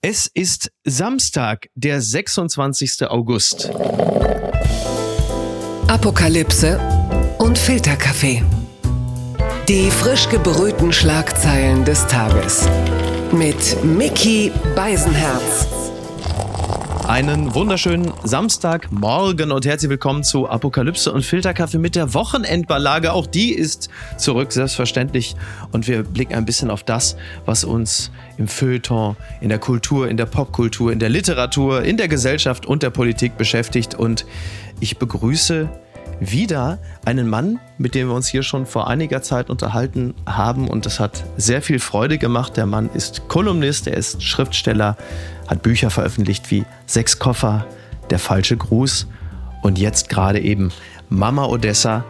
[0.00, 3.10] Es ist Samstag, der 26.
[3.10, 3.68] August.
[5.88, 6.78] Apokalypse
[7.38, 8.44] und Filterkaffee.
[9.68, 12.68] Die frisch gebrühten Schlagzeilen des Tages.
[13.32, 15.66] Mit Mickey Beisenherz.
[17.08, 23.14] Einen wunderschönen Samstagmorgen und herzlich willkommen zu Apokalypse und Filterkaffee mit der Wochenendballage.
[23.14, 23.88] Auch die ist
[24.18, 25.34] zurück, selbstverständlich.
[25.72, 27.16] Und wir blicken ein bisschen auf das,
[27.46, 32.08] was uns im Feuilleton, in der Kultur, in der Popkultur, in der Literatur, in der
[32.08, 33.94] Gesellschaft und der Politik beschäftigt.
[33.94, 34.26] Und
[34.78, 35.70] ich begrüße
[36.20, 40.86] wieder einen Mann, mit dem wir uns hier schon vor einiger Zeit unterhalten haben und
[40.86, 42.56] das hat sehr viel Freude gemacht.
[42.56, 44.96] Der Mann ist Kolumnist, er ist Schriftsteller,
[45.46, 47.66] hat Bücher veröffentlicht wie Sechs Koffer,
[48.10, 49.06] Der falsche Gruß
[49.62, 50.72] und jetzt gerade eben
[51.08, 52.04] Mama Odessa.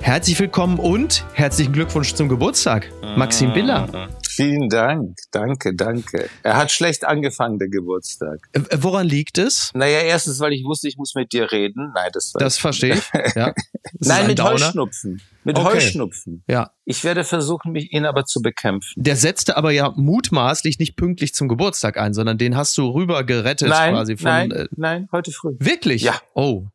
[0.00, 4.08] Herzlich willkommen und herzlichen Glückwunsch zum Geburtstag, Maxim Biller.
[4.34, 6.28] Vielen Dank, danke, danke.
[6.42, 8.38] Er hat schlecht angefangen, der Geburtstag.
[8.52, 9.70] Äh, Woran liegt es?
[9.74, 11.92] Naja, erstens, weil ich wusste, ich muss mit dir reden.
[11.94, 13.02] Nein, das war Das verstehe ich.
[13.34, 13.52] Ja.
[13.98, 14.52] Nein, ein mit Downer.
[14.52, 15.22] Heuschnupfen.
[15.44, 15.74] Mit Okay.
[15.74, 16.44] Heuschnupfen.
[16.48, 16.70] Ja.
[16.84, 19.02] Ich werde versuchen, mich ihn aber zu bekämpfen.
[19.02, 23.24] Der setzte aber ja mutmaßlich nicht pünktlich zum Geburtstag ein, sondern den hast du rüber
[23.24, 24.24] gerettet Nein, quasi von.
[24.30, 25.54] nein, Äh, nein, heute früh.
[25.58, 26.02] wirklich?
[26.02, 26.14] Ja.
[26.34, 26.66] Oh.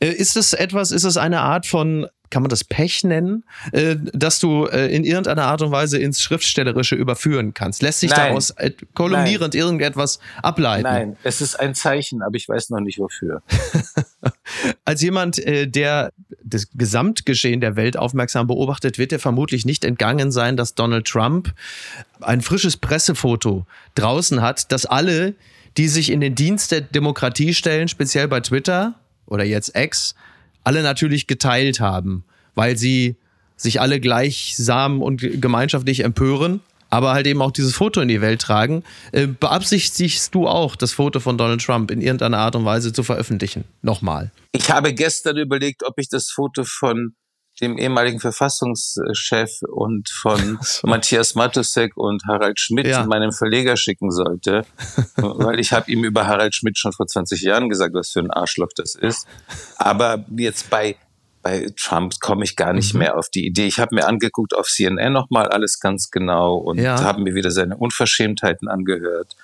[0.00, 3.96] Äh, Ist es etwas, ist es eine Art von, kann man das Pech nennen, äh,
[4.12, 7.82] dass du äh, in irgendeiner Art und Weise ins Schriftstellerische überführen kannst?
[7.82, 8.28] Lässt sich Nein.
[8.28, 10.82] daraus äh, kolumnierend irgendetwas ableiten?
[10.82, 13.42] Nein, es ist ein Zeichen, aber ich weiß noch nicht wofür.
[14.84, 20.32] Als jemand, äh, der das Gesamtgeschehen der Welt aufmerksam beobachtet, wird er vermutlich nicht entgangen
[20.32, 21.52] sein, dass Donald Trump
[22.20, 25.34] ein frisches Pressefoto draußen hat, das alle,
[25.76, 28.94] die sich in den Dienst der Demokratie stellen, speziell bei Twitter
[29.26, 30.14] oder jetzt X,
[30.64, 33.16] alle natürlich geteilt haben, weil sie
[33.56, 38.40] sich alle gleichsam und gemeinschaftlich empören, aber halt eben auch dieses Foto in die Welt
[38.40, 38.82] tragen.
[39.12, 43.02] Äh, Beabsichtigst du auch, das Foto von Donald Trump in irgendeiner Art und Weise zu
[43.02, 43.64] veröffentlichen?
[43.82, 44.30] Nochmal.
[44.52, 47.14] Ich habe gestern überlegt, ob ich das Foto von
[47.60, 50.58] dem ehemaligen Verfassungschef und von.
[50.82, 53.04] Matthias Matusek und Harald Schmidt Ja.
[53.06, 54.64] meinem Verleger schicken sollte,
[55.16, 58.30] weil ich habe ihm über Harald Schmidt schon vor 20 Jahren gesagt, was für ein
[58.30, 59.26] Arschloch das ist.
[59.76, 60.96] Aber jetzt bei
[61.42, 63.00] bei Trump komme ich gar nicht Mhm.
[63.00, 63.66] mehr auf die Idee.
[63.66, 67.02] Ich habe mir angeguckt auf CNN nochmal alles ganz genau und Ja.
[67.02, 69.36] habe mir wieder seine Unverschämtheiten angehört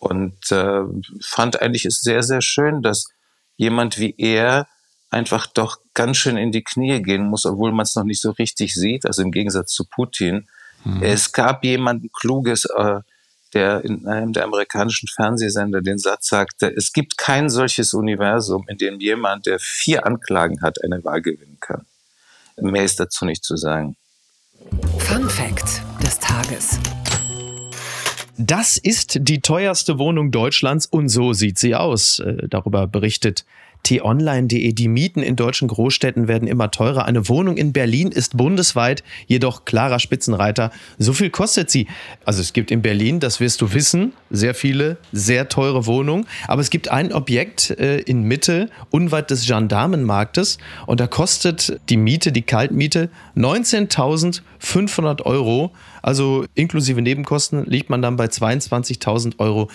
[0.00, 0.80] und äh,
[1.22, 3.04] fand eigentlich es sehr, sehr schön, dass
[3.56, 4.66] jemand wie er
[5.10, 8.32] einfach doch ganz schön in die Knie gehen muss, obwohl man es noch nicht so
[8.32, 10.46] richtig sieht, also im Gegensatz zu Putin.
[11.00, 13.00] Es gab jemanden Kluges, äh,
[13.54, 18.78] der in einem der amerikanischen Fernsehsender den Satz sagte, es gibt kein solches Universum, in
[18.78, 21.86] dem jemand, der vier Anklagen hat, eine Wahl gewinnen kann.
[22.60, 23.96] Mehr ist dazu nicht zu sagen.
[24.98, 26.78] Fun Fact des Tages.
[28.38, 32.18] Das ist die teuerste Wohnung Deutschlands und so sieht sie aus.
[32.18, 33.44] Äh, Darüber berichtet
[33.82, 34.72] t-online.de.
[34.72, 37.04] Die Mieten in deutschen Großstädten werden immer teurer.
[37.04, 40.70] Eine Wohnung in Berlin ist bundesweit jedoch klarer Spitzenreiter.
[40.98, 41.86] So viel kostet sie.
[42.24, 46.26] Also es gibt in Berlin, das wirst du wissen, sehr viele sehr teure Wohnungen.
[46.48, 50.58] Aber es gibt ein Objekt äh, in Mitte, unweit des Gendarmenmarktes.
[50.86, 55.72] Und da kostet die Miete, die Kaltmiete, 19.500 Euro.
[56.02, 59.70] Also inklusive Nebenkosten liegt man dann bei 22.000 Euro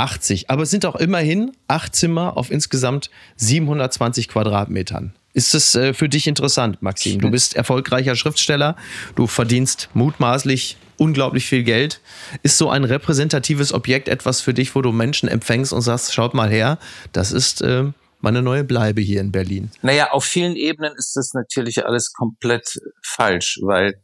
[0.00, 0.50] 380.
[0.50, 5.14] Aber es sind auch immerhin acht Zimmer auf insgesamt 720 Quadratmetern.
[5.32, 7.20] Ist es äh, für dich interessant, Maxim?
[7.20, 8.76] Du bist erfolgreicher Schriftsteller,
[9.14, 12.00] du verdienst mutmaßlich unglaublich viel Geld.
[12.42, 16.34] Ist so ein repräsentatives Objekt etwas für dich, wo du Menschen empfängst und sagst, schaut
[16.34, 16.78] mal her,
[17.12, 17.84] das ist äh,
[18.20, 19.70] meine neue Bleibe hier in Berlin?
[19.82, 24.02] Naja, auf vielen Ebenen ist das natürlich alles komplett falsch, weil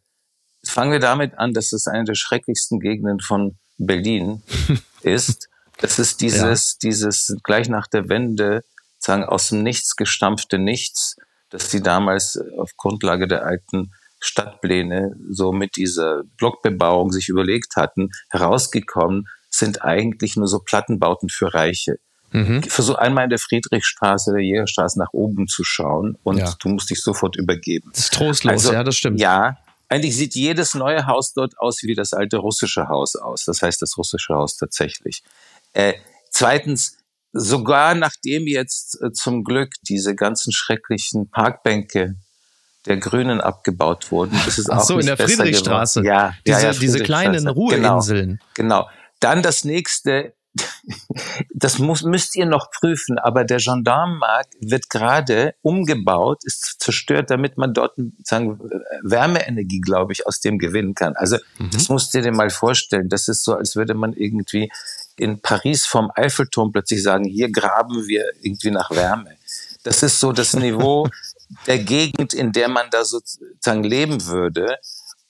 [0.64, 4.42] fangen wir damit an, dass es eine der schrecklichsten Gegenden von Berlin
[5.02, 5.48] ist.
[5.78, 8.64] Das ist dieses, dieses gleich nach der Wende
[8.98, 11.16] sagen aus dem Nichts gestampfte Nichts,
[11.50, 18.10] dass die damals auf Grundlage der alten Stadtpläne so mit dieser Blockbebauung sich überlegt hatten,
[18.30, 21.98] herausgekommen sind eigentlich nur so Plattenbauten für Reiche.
[22.32, 26.54] Ich versuche einmal in der Friedrichstraße, der Jägerstraße nach oben zu schauen und Ja.
[26.58, 27.90] du musst dich sofort übergeben.
[27.94, 29.14] Das ist trostlos, ja, das stimmt.
[29.14, 29.56] Also, Ja,
[29.88, 33.44] eigentlich sieht jedes neue Haus dort aus wie das alte russische Haus aus.
[33.44, 35.22] Das heißt, das russische Haus tatsächlich.
[35.76, 35.94] Äh,
[36.30, 36.96] zweitens,
[37.32, 42.16] sogar nachdem jetzt äh, zum Glück diese ganzen schrecklichen Parkbänke
[42.86, 46.00] der Grünen abgebaut wurden, ist es Ach auch so, in nicht der besser Friedrichstraße.
[46.00, 46.18] geworden.
[46.18, 48.12] Ja, Diese, ja, ja, diese kleinen Friedrichstraße.
[48.12, 48.40] Ruheinseln.
[48.54, 48.90] Genau, genau.
[49.20, 50.32] Dann das nächste,
[51.54, 57.58] das muss, müsst ihr noch prüfen, aber der Gendarmenmarkt wird gerade umgebaut, ist zerstört, damit
[57.58, 58.58] man dort sagen,
[59.02, 61.16] Wärmeenergie, glaube ich, aus dem gewinnen kann.
[61.16, 61.70] Also mhm.
[61.70, 63.10] das musst du dir mal vorstellen.
[63.10, 64.70] Das ist so, als würde man irgendwie
[65.16, 69.36] in Paris vom Eiffelturm plötzlich sagen, hier graben wir irgendwie nach Wärme.
[69.82, 71.08] Das ist so das Niveau
[71.66, 74.78] der Gegend, in der man da sozusagen leben würde.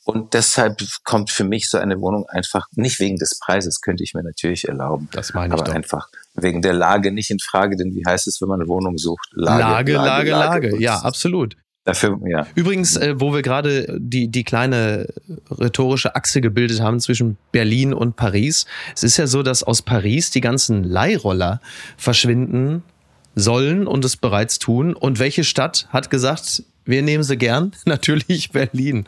[0.04, 4.14] Und deshalb kommt für mich so eine Wohnung einfach nicht wegen des Preises, könnte ich
[4.14, 5.08] mir natürlich erlauben.
[5.10, 5.74] Das meine ich aber doch.
[5.74, 8.98] einfach wegen der Lage nicht in Frage, denn wie heißt es, wenn man eine Wohnung
[8.98, 9.28] sucht?
[9.32, 10.30] Lage, Lage, Lage.
[10.30, 10.68] Lage.
[10.68, 10.82] Lage.
[10.82, 11.56] Ja, absolut.
[11.86, 12.48] Dafür, ja.
[12.56, 15.06] Übrigens, äh, wo wir gerade die, die kleine
[15.48, 18.66] rhetorische Achse gebildet haben zwischen Berlin und Paris.
[18.92, 21.60] Es ist ja so, dass aus Paris die ganzen Leihroller
[21.96, 22.82] verschwinden
[23.36, 24.94] sollen und es bereits tun.
[24.94, 27.72] Und welche Stadt hat gesagt, wir nehmen sie gern.
[27.84, 29.06] Natürlich Berlin.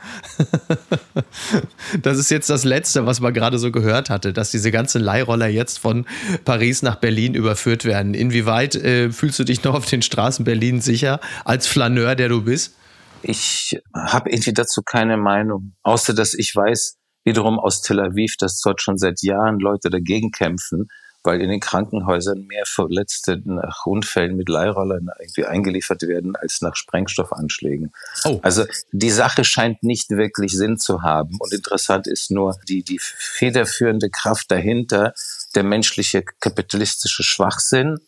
[2.03, 5.47] das ist jetzt das Letzte, was man gerade so gehört hatte, dass diese ganzen Leihroller
[5.47, 6.07] jetzt von
[6.45, 8.15] Paris nach Berlin überführt werden.
[8.15, 12.43] Inwieweit äh, fühlst du dich noch auf den Straßen Berlin sicher als Flaneur, der du
[12.43, 12.77] bist?
[13.23, 18.61] Ich habe irgendwie dazu keine Meinung, außer dass ich weiß wiederum aus Tel Aviv, dass
[18.61, 20.89] dort schon seit Jahren Leute dagegen kämpfen
[21.25, 26.77] weil in den Krankenhäusern mehr Verletzte nach Unfällen mit Leihrollern irgendwie eingeliefert werden als nach
[26.77, 27.93] Sprengstoffanschlägen.
[28.25, 28.39] Oh.
[28.43, 31.37] Also die Sache scheint nicht wirklich Sinn zu haben.
[31.39, 35.13] Und interessant ist nur die, die federführende Kraft dahinter,
[35.55, 37.99] der menschliche kapitalistische Schwachsinn.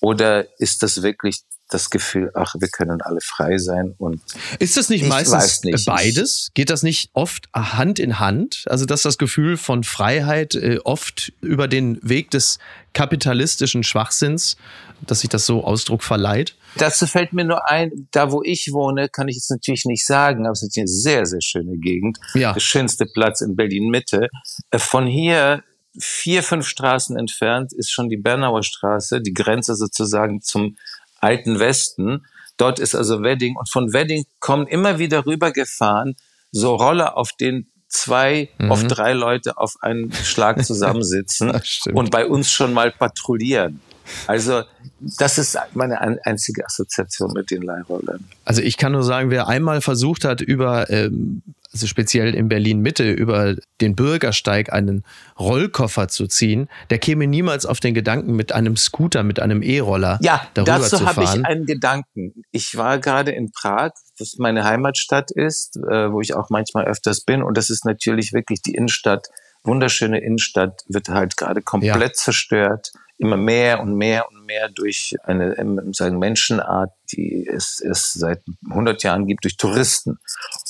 [0.00, 4.20] Oder ist das wirklich das Gefühl, ach, wir können alle frei sein und
[4.58, 5.86] ist das nicht meistens nicht.
[5.86, 6.50] beides?
[6.54, 8.64] Geht das nicht oft Hand in Hand?
[8.66, 12.58] Also dass das Gefühl von Freiheit äh, oft über den Weg des
[12.92, 14.56] kapitalistischen Schwachsinns,
[15.06, 16.54] dass sich das so Ausdruck verleiht?
[16.76, 20.46] Dazu fällt mir nur ein, da wo ich wohne, kann ich jetzt natürlich nicht sagen,
[20.46, 22.18] aber es ist eine sehr, sehr schöne Gegend.
[22.34, 22.52] Ja.
[22.52, 24.28] Der schönste Platz in Berlin Mitte.
[24.70, 25.62] Äh, von hier
[25.98, 30.76] vier, fünf Straßen entfernt ist schon die Bernauer Straße, die Grenze sozusagen zum
[31.20, 32.26] alten Westen.
[32.56, 36.16] Dort ist also Wedding und von Wedding kommen immer wieder rübergefahren
[36.52, 38.72] so Roller, auf denen zwei, mhm.
[38.72, 41.52] auf drei Leute auf einen Schlag zusammensitzen
[41.92, 43.80] und bei uns schon mal patrouillieren.
[44.26, 44.62] Also
[45.00, 48.24] das ist meine einzige Assoziation mit den Leihrollern.
[48.44, 52.80] Also ich kann nur sagen, wer einmal versucht hat, über ähm, also speziell in Berlin
[52.80, 55.04] Mitte, über den Bürgersteig einen
[55.38, 60.18] Rollkoffer zu ziehen, der käme niemals auf den Gedanken, mit einem Scooter, mit einem E-Roller
[60.20, 62.42] ja, darüber dazu habe ich einen Gedanken.
[62.50, 67.20] Ich war gerade in Prag, was meine Heimatstadt ist, äh, wo ich auch manchmal öfters
[67.22, 67.42] bin.
[67.42, 69.28] Und das ist natürlich wirklich die Innenstadt,
[69.62, 72.14] wunderschöne Innenstadt, wird halt gerade komplett ja.
[72.14, 75.54] zerstört immer mehr und mehr und mehr durch eine
[75.92, 80.18] sagen Menschenart, die es, es seit 100 Jahren gibt, durch Touristen.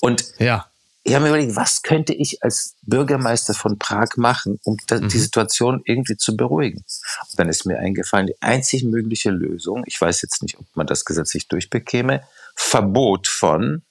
[0.00, 0.69] Und ja
[1.02, 5.08] ich habe mir überlegt, was könnte ich als Bürgermeister von Prag machen, um mhm.
[5.08, 6.78] die Situation irgendwie zu beruhigen.
[6.78, 10.86] Und dann ist mir eingefallen, die einzig mögliche Lösung, ich weiß jetzt nicht, ob man
[10.86, 12.22] das gesetzlich durchbekäme,
[12.54, 13.82] Verbot von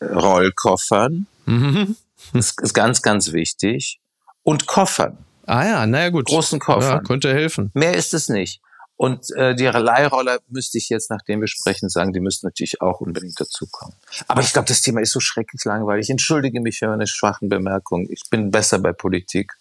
[0.00, 1.26] äh, Rollkoffern.
[1.46, 1.96] Mhm.
[2.32, 4.00] Das ist ganz, ganz wichtig.
[4.42, 5.18] Und Koffern.
[5.46, 6.26] Ah ja, naja gut.
[6.26, 6.98] Großen Koffern.
[6.98, 7.70] Ja, könnte helfen.
[7.74, 8.60] Mehr ist es nicht.
[9.00, 13.00] Und äh, die Leihroller müsste ich jetzt, nachdem wir sprechen, sagen, die müssten natürlich auch
[13.00, 13.96] unbedingt dazukommen.
[14.28, 16.04] Aber ich glaube, das Thema ist so schrecklich langweilig.
[16.04, 18.08] Ich entschuldige mich für meine schwachen Bemerkungen.
[18.10, 19.54] Ich bin besser bei Politik.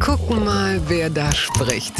[0.00, 1.92] Gucken mal, wer da spricht.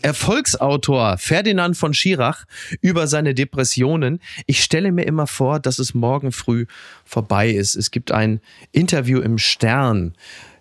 [0.00, 2.46] Erfolgsautor Ferdinand von Schirach
[2.80, 4.20] über seine Depressionen.
[4.46, 6.64] Ich stelle mir immer vor, dass es morgen früh
[7.04, 7.74] vorbei ist.
[7.74, 8.40] Es gibt ein
[8.72, 10.14] Interview im Stern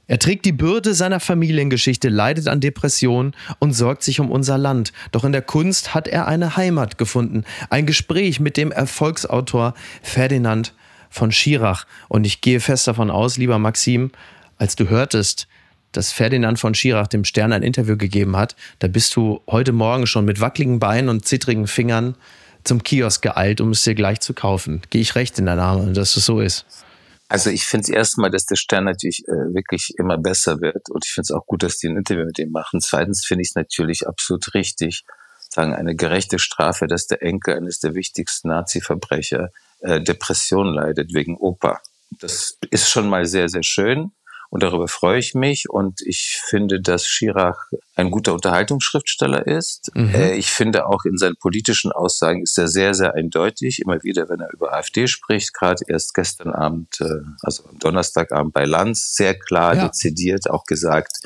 [0.07, 4.93] er trägt die Bürde seiner Familiengeschichte, leidet an Depressionen und sorgt sich um unser Land.
[5.11, 7.43] Doch in der Kunst hat er eine Heimat gefunden.
[7.69, 10.73] Ein Gespräch mit dem Erfolgsautor Ferdinand
[11.09, 11.85] von Schirach.
[12.07, 14.11] Und ich gehe fest davon aus, lieber Maxim,
[14.57, 15.47] als du hörtest,
[15.91, 20.07] dass Ferdinand von Schirach dem Stern ein Interview gegeben hat, da bist du heute Morgen
[20.07, 22.15] schon mit wackeligen Beinen und zittrigen Fingern
[22.63, 24.81] zum Kiosk geeilt, um es dir gleich zu kaufen.
[24.89, 26.65] Gehe ich recht in der Name, dass es so ist?
[27.29, 31.05] Also ich finde es erstmal, dass der Stern natürlich äh, wirklich immer besser wird und
[31.05, 32.79] ich finde es auch gut, dass die ein Interview mit ihm machen.
[32.79, 35.03] Zweitens finde ich es natürlich absolut richtig,
[35.49, 39.49] sagen eine gerechte Strafe, dass der Enkel eines der wichtigsten Nazi-Verbrecher
[39.81, 41.81] äh, Depression leidet wegen Opa.
[42.19, 44.11] Das ist schon mal sehr, sehr schön.
[44.49, 45.69] Und darüber freue ich mich.
[45.69, 47.57] Und ich finde, dass Schirach
[47.95, 49.91] ein guter Unterhaltungsschriftsteller ist.
[49.93, 50.13] Mhm.
[50.13, 53.81] Äh, ich finde auch in seinen politischen Aussagen ist er sehr, sehr eindeutig.
[53.81, 57.05] Immer wieder, wenn er über AfD spricht, gerade erst gestern Abend, äh,
[57.41, 59.87] also am Donnerstagabend bei Lanz, sehr klar, ja.
[59.87, 61.19] dezidiert auch gesagt,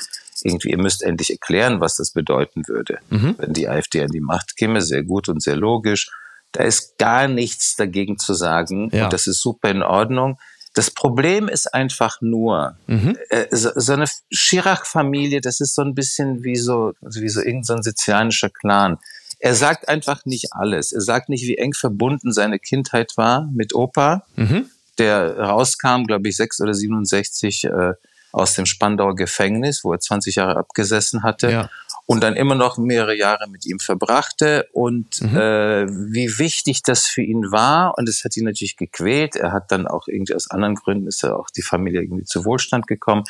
[0.44, 3.36] irgendwie, ihr müsst endlich erklären, was das bedeuten würde, mhm.
[3.38, 4.82] wenn die AfD an die Macht käme.
[4.82, 6.10] Sehr gut und sehr logisch.
[6.52, 8.90] Da ist gar nichts dagegen zu sagen.
[8.92, 9.06] Ja.
[9.06, 10.38] Und das ist super in Ordnung.
[10.74, 13.18] Das Problem ist einfach nur, mhm.
[13.30, 17.84] äh, so, so, eine Chirac-Familie, das ist so ein bisschen wie so, wie so irgendein
[17.84, 18.98] sizilianischer Clan.
[19.40, 20.94] Er sagt einfach nicht alles.
[20.94, 24.70] Er sagt nicht, wie eng verbunden seine Kindheit war mit Opa, mhm.
[24.98, 27.94] der rauskam, glaube ich, 6 oder 67 äh,
[28.32, 31.52] aus dem Spandauer Gefängnis, wo er 20 Jahre abgesessen hatte.
[31.52, 31.70] Ja
[32.12, 35.38] und dann immer noch mehrere Jahre mit ihm verbrachte und mhm.
[35.38, 39.38] äh, wie wichtig das für ihn war und es hat ihn natürlich gequält.
[39.38, 42.44] Er hat dann auch irgendwie aus anderen Gründen ist er auch die Familie irgendwie zu
[42.44, 43.24] Wohlstand gekommen.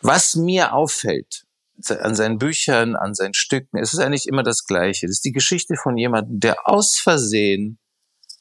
[0.00, 1.44] Was mir auffällt
[1.88, 5.06] an seinen Büchern, an seinen Stücken, es ist eigentlich immer das Gleiche.
[5.06, 7.78] Das ist die Geschichte von jemandem, der aus Versehen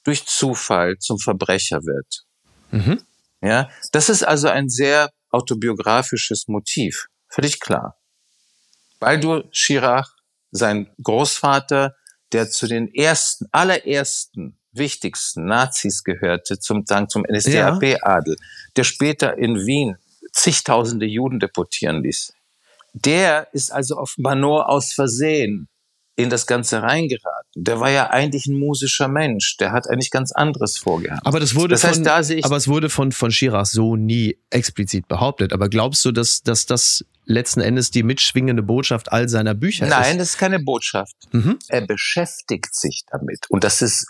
[0.03, 2.25] durch Zufall zum Verbrecher wird.
[2.69, 3.01] Mhm.
[3.41, 7.07] Ja, das ist also ein sehr autobiografisches Motiv.
[7.27, 7.97] Völlig klar.
[8.99, 10.15] Baldur Schirach,
[10.51, 11.95] sein Großvater,
[12.31, 18.37] der zu den ersten, allerersten, wichtigsten Nazis gehörte, zum, sagen, zum NSDAP-Adel,
[18.75, 19.97] der später in Wien
[20.31, 22.33] zigtausende Juden deportieren ließ.
[22.93, 25.67] Der ist also offenbar nur aus Versehen
[26.15, 27.51] in das Ganze reingeraten.
[27.55, 29.57] Der war ja eigentlich ein musischer Mensch.
[29.57, 31.25] Der hat eigentlich ganz anderes vorgehabt.
[31.25, 33.65] Aber das wurde das heißt, von, da sehe ich aber es wurde von, von Schirach
[33.65, 35.53] so nie explizit behauptet.
[35.53, 40.01] Aber glaubst du, dass, dass das letzten Endes die mitschwingende Botschaft all seiner Bücher Nein,
[40.01, 40.07] ist?
[40.07, 41.15] Nein, das ist keine Botschaft.
[41.31, 41.57] Mhm.
[41.67, 43.45] Er beschäftigt sich damit.
[43.49, 44.07] Und das ist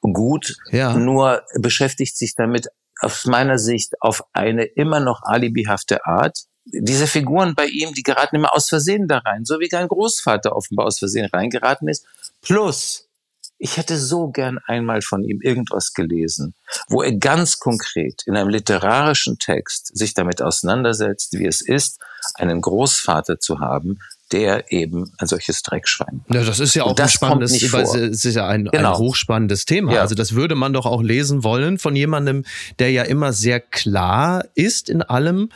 [0.00, 0.56] gut.
[0.70, 0.94] Ja.
[0.94, 2.68] Nur beschäftigt sich damit
[3.00, 6.38] aus meiner Sicht auf eine immer noch alibihafte Art
[6.72, 10.54] diese Figuren bei ihm, die geraten immer aus Versehen da rein, so wie dein Großvater
[10.54, 12.06] offenbar aus Versehen reingeraten ist.
[12.42, 13.08] Plus,
[13.58, 16.54] ich hätte so gern einmal von ihm irgendwas gelesen,
[16.88, 22.00] wo er ganz konkret in einem literarischen Text sich damit auseinandersetzt, wie es ist,
[22.34, 23.98] einen Großvater zu haben,
[24.32, 26.24] der eben ein solches Dreckschwein.
[26.32, 28.92] Ja, das ist ja auch ein spannendes, es ist ja ein, genau.
[28.92, 29.94] ein hochspannendes Thema.
[29.94, 30.00] Ja.
[30.02, 32.44] Also das würde man doch auch lesen wollen von jemandem,
[32.78, 35.50] der ja immer sehr klar ist in allem,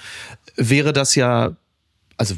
[0.56, 1.56] wäre das ja,
[2.16, 2.34] also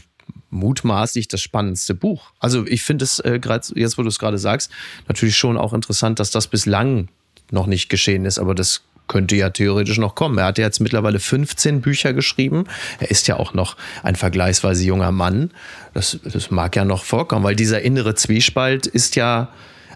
[0.50, 2.33] mutmaßlich das spannendste Buch.
[2.38, 4.71] Also ich finde es äh, gerade jetzt, wo du es gerade sagst,
[5.09, 7.09] natürlich schon auch interessant, dass das bislang
[7.50, 10.39] noch nicht geschehen ist, aber das könnte ja theoretisch noch kommen.
[10.39, 12.65] Er hat ja jetzt mittlerweile 15 Bücher geschrieben.
[12.99, 15.51] Er ist ja auch noch ein vergleichsweise junger Mann.
[15.95, 19.49] Das, das mag ja noch vorkommen, weil dieser innere Zwiespalt ist ja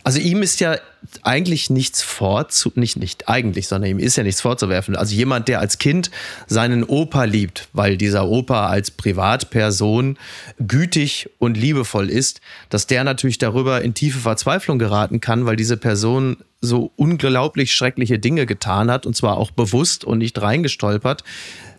[0.02, 0.78] also ihm ist ja
[1.22, 4.96] eigentlich nichts vorzu, nicht, nicht eigentlich, sondern ihm ist ja nichts vorzuwerfen.
[4.96, 6.10] Also jemand, der als Kind
[6.46, 10.18] seinen Opa liebt, weil dieser Opa als Privatperson
[10.58, 15.76] gütig und liebevoll ist, dass der natürlich darüber in tiefe Verzweiflung geraten kann, weil diese
[15.76, 21.24] Person so unglaublich schreckliche Dinge getan hat und zwar auch bewusst und nicht reingestolpert.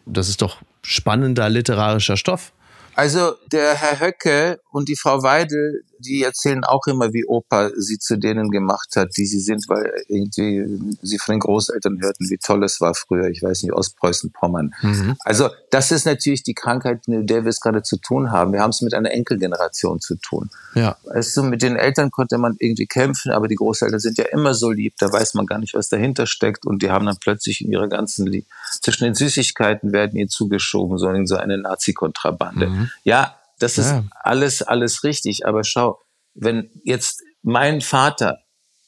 [0.06, 2.52] Das ist doch spannender literarischer Stoff.
[2.96, 8.00] Also der Herr Höcke und die Frau Weidel, die erzählen auch immer, wie Opa sie
[8.00, 12.38] zu denen gemacht hat, die sie sind, weil irgendwie sie von den Großeltern hörten, wie
[12.38, 14.74] toll es war früher, ich weiß nicht, Ostpreußen-Pommern.
[14.82, 15.16] Mhm.
[15.20, 18.54] Also das ist natürlich die Krankheit, mit der wir es gerade zu tun haben.
[18.54, 20.50] Wir haben es mit einer Enkelgeneration zu tun.
[20.76, 20.98] Ja.
[21.10, 24.72] Also mit den Eltern konnte man irgendwie kämpfen, aber die Großeltern sind ja immer so
[24.72, 27.72] lieb, da weiß man gar nicht, was dahinter steckt und die haben dann plötzlich in
[27.72, 28.46] ihrer ganzen, Lie
[28.82, 32.68] zwischen den Süßigkeiten werden ihnen zugeschoben, so in so eine Nazi-Kontrabande.
[32.68, 32.90] Mhm.
[33.04, 34.04] Ja, das ist ja.
[34.22, 35.46] alles, alles richtig.
[35.46, 36.00] Aber schau,
[36.34, 38.40] wenn jetzt mein Vater,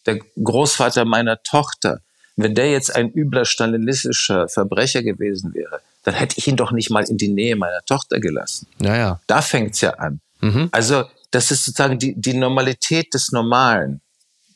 [0.06, 2.00] der Großvater meiner Tochter,
[2.36, 6.89] wenn der jetzt ein übler stalinistischer Verbrecher gewesen wäre, dann hätte ich ihn doch nicht
[6.89, 8.68] mal in die Nähe meiner Tochter gelassen.
[8.80, 9.22] Ja, ja.
[9.27, 10.20] Da fängt's ja an.
[10.42, 10.70] Mhm.
[10.72, 14.01] Also das ist sozusagen die, die Normalität des Normalen.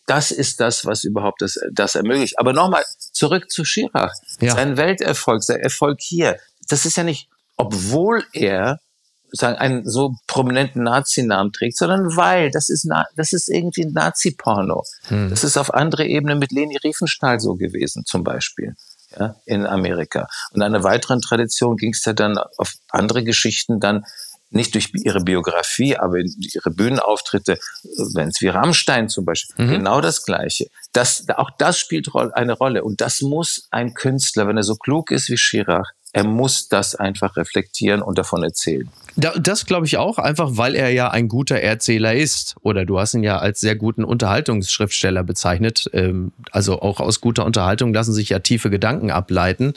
[0.08, 2.40] Das ist das, was überhaupt das, das ermöglicht.
[2.40, 4.14] Aber nochmal zurück zu Schirach.
[4.40, 4.54] Ja.
[4.54, 6.38] Sein Welterfolg, sein Erfolg hier.
[6.70, 8.80] Das ist ja nicht, obwohl er
[9.32, 14.84] sagen, einen so prominenten Nazi-Namen trägt, sondern weil das ist, das ist irgendwie Nazi-Porno.
[15.08, 15.30] Hm.
[15.30, 18.76] Das ist auf andere Ebene mit Leni Riefenstahl so gewesen, zum Beispiel.
[19.18, 20.28] Ja, in Amerika.
[20.52, 24.04] Und einer weiteren Tradition ging es ja dann auf andere Geschichten dann
[24.50, 27.58] nicht durch ihre Biografie, aber ihre Bühnenauftritte,
[28.14, 29.72] wenn es wie Rammstein zum Beispiel, mhm.
[29.72, 30.68] genau das Gleiche.
[30.94, 32.84] Das, auch das spielt eine Rolle.
[32.84, 36.96] Und das muss ein Künstler, wenn er so klug ist wie Schirach, er muss das
[36.96, 38.90] einfach reflektieren und davon erzählen.
[39.16, 42.56] Das glaube ich auch, einfach weil er ja ein guter Erzähler ist.
[42.62, 45.88] Oder du hast ihn ja als sehr guten Unterhaltungsschriftsteller bezeichnet.
[45.94, 49.76] Ähm, also auch aus guter Unterhaltung lassen sich ja tiefe Gedanken ableiten.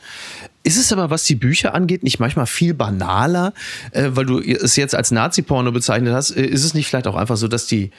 [0.62, 3.52] Ist es aber, was die Bücher angeht, nicht manchmal viel banaler,
[3.90, 6.30] äh, weil du es jetzt als Nazi-Porno bezeichnet hast?
[6.30, 7.90] Äh, ist es nicht vielleicht auch einfach so, dass die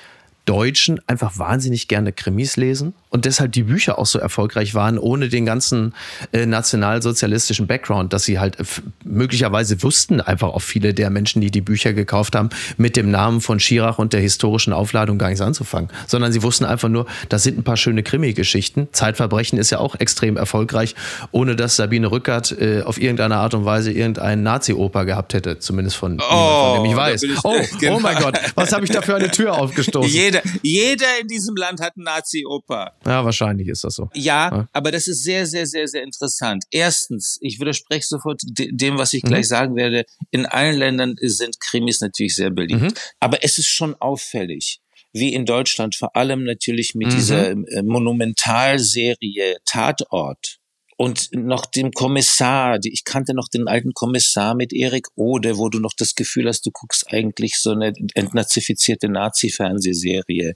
[0.45, 5.29] Deutschen einfach wahnsinnig gerne Krimis lesen und deshalb die Bücher auch so erfolgreich waren, ohne
[5.29, 5.93] den ganzen
[6.31, 8.63] äh, nationalsozialistischen Background, dass sie halt äh,
[9.03, 13.41] möglicherweise wussten einfach auch viele der Menschen, die die Bücher gekauft haben, mit dem Namen
[13.41, 17.43] von Schirach und der historischen Aufladung gar nichts anzufangen, sondern sie wussten einfach nur, das
[17.43, 18.87] sind ein paar schöne Krimi-Geschichten.
[18.93, 20.95] Zeitverbrechen ist ja auch extrem erfolgreich,
[21.31, 25.97] ohne dass Sabine Rückert äh, auf irgendeine Art und Weise irgendeinen Nazi-Oper gehabt hätte, zumindest
[25.97, 27.23] von, oh, von dem ich weiß.
[27.23, 27.97] Ich, oh, genau.
[27.97, 30.09] oh mein Gott, was habe ich da für eine Tür aufgestoßen?
[30.31, 32.93] Jeder, jeder in diesem Land hat Nazi-Oper.
[33.05, 34.09] Ja, wahrscheinlich ist das so.
[34.13, 36.63] Ja, ja, aber das ist sehr, sehr, sehr, sehr interessant.
[36.71, 39.27] Erstens, ich widerspreche sofort dem, was ich mhm.
[39.27, 40.05] gleich sagen werde.
[40.31, 42.81] In allen Ländern sind Krimis natürlich sehr beliebt.
[42.81, 42.93] Mhm.
[43.19, 44.81] Aber es ist schon auffällig
[45.13, 47.11] wie in Deutschland, vor allem natürlich mit mhm.
[47.11, 50.60] dieser äh, Monumentalserie Tatort
[51.01, 55.79] und noch dem Kommissar, ich kannte noch den alten Kommissar mit Erik Ode, wo du
[55.79, 60.53] noch das Gefühl hast, du guckst eigentlich so eine entnazifizierte Nazi-Fernsehserie.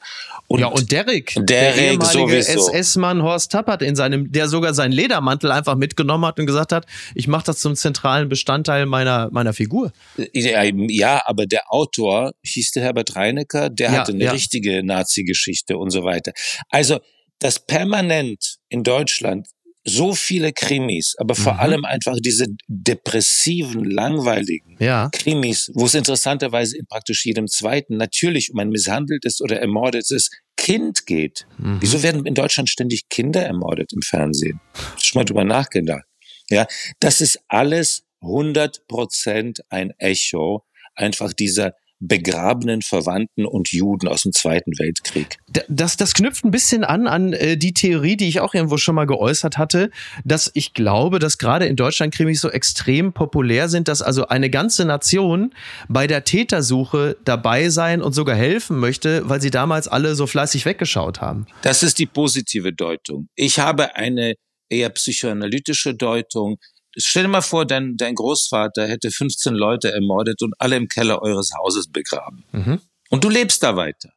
[0.50, 5.52] ja, und Derek, Derek der ehemalige SS-Mann Horst Tappert in seinem, der sogar seinen Ledermantel
[5.52, 6.86] einfach mitgenommen hat und gesagt hat,
[7.16, 9.94] ich mache das zum zentralen Bestandteil meiner, meiner Figur.
[10.32, 14.32] Ja, ja, aber der Autor hieß der Herbert Reinecker, der ja, hatte eine ja.
[14.32, 16.34] richtige Nazi-Geschichte und so weiter.
[16.70, 17.00] Also,
[17.40, 19.48] das permanent in Deutschland
[19.88, 21.60] so viele Krimis, aber vor mhm.
[21.60, 25.10] allem einfach diese depressiven, langweiligen ja.
[25.12, 31.06] Krimis, wo es interessanterweise in praktisch jedem zweiten natürlich um ein misshandeltes oder ermordetes Kind
[31.06, 31.46] geht.
[31.60, 31.78] Mhm.
[31.82, 34.60] Wieso werden in Deutschland ständig Kinder ermordet im Fernsehen?
[35.02, 36.06] Schon mal drüber nachgedacht.
[36.50, 36.66] Ja,
[37.00, 40.64] das ist alles 100 Prozent ein Echo
[40.96, 45.38] einfach dieser begrabenen Verwandten und Juden aus dem Zweiten Weltkrieg.
[45.70, 48.96] Das, das knüpft ein bisschen an an äh, die Theorie, die ich auch irgendwo schon
[48.96, 49.92] mal geäußert hatte,
[50.24, 54.50] dass ich glaube, dass gerade in Deutschland Krimis so extrem populär sind, dass also eine
[54.50, 55.54] ganze Nation
[55.88, 60.66] bei der Tätersuche dabei sein und sogar helfen möchte, weil sie damals alle so fleißig
[60.66, 61.48] weggeschaut haben.
[61.62, 63.30] Das ist die positive Deutung.
[63.36, 64.36] Ich habe eine
[64.70, 66.58] eher psychoanalytische Deutung
[66.98, 71.22] stell dir mal vor, dein, dein Großvater hätte 15 Leute ermordet und alle im Keller
[71.22, 72.46] eures Hauses begraben.
[72.52, 72.82] Mhm.
[73.10, 74.12] Und du lebst da weiter.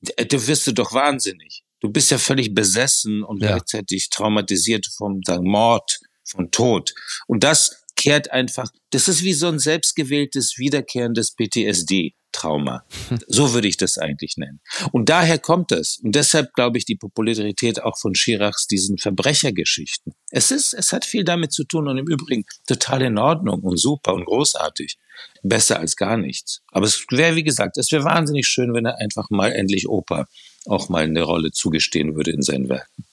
[0.00, 1.62] Du wirst du doch wahnsinnig.
[1.80, 3.48] Du bist ja völlig besessen und ja.
[3.48, 6.94] gleichzeitig traumatisiert vom sagen, Mord, von Tod.
[7.26, 12.14] Und das kehrt einfach, das ist wie so ein selbstgewähltes, wiederkehrendes PTSD.
[12.32, 12.84] Trauma.
[13.26, 14.60] So würde ich das eigentlich nennen.
[14.92, 15.98] Und daher kommt es.
[16.02, 20.14] Und deshalb glaube ich die Popularität auch von Schirachs diesen Verbrechergeschichten.
[20.30, 23.78] Es ist, es hat viel damit zu tun und im Übrigen total in Ordnung und
[23.78, 24.98] super und großartig.
[25.42, 26.62] Besser als gar nichts.
[26.68, 30.26] Aber es wäre, wie gesagt, es wäre wahnsinnig schön, wenn er einfach mal endlich Opa
[30.66, 33.04] auch mal eine Rolle zugestehen würde in seinen Werken.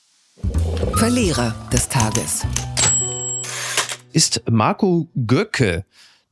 [0.96, 2.46] Verlierer des Tages
[4.14, 5.86] ist Marco Göcke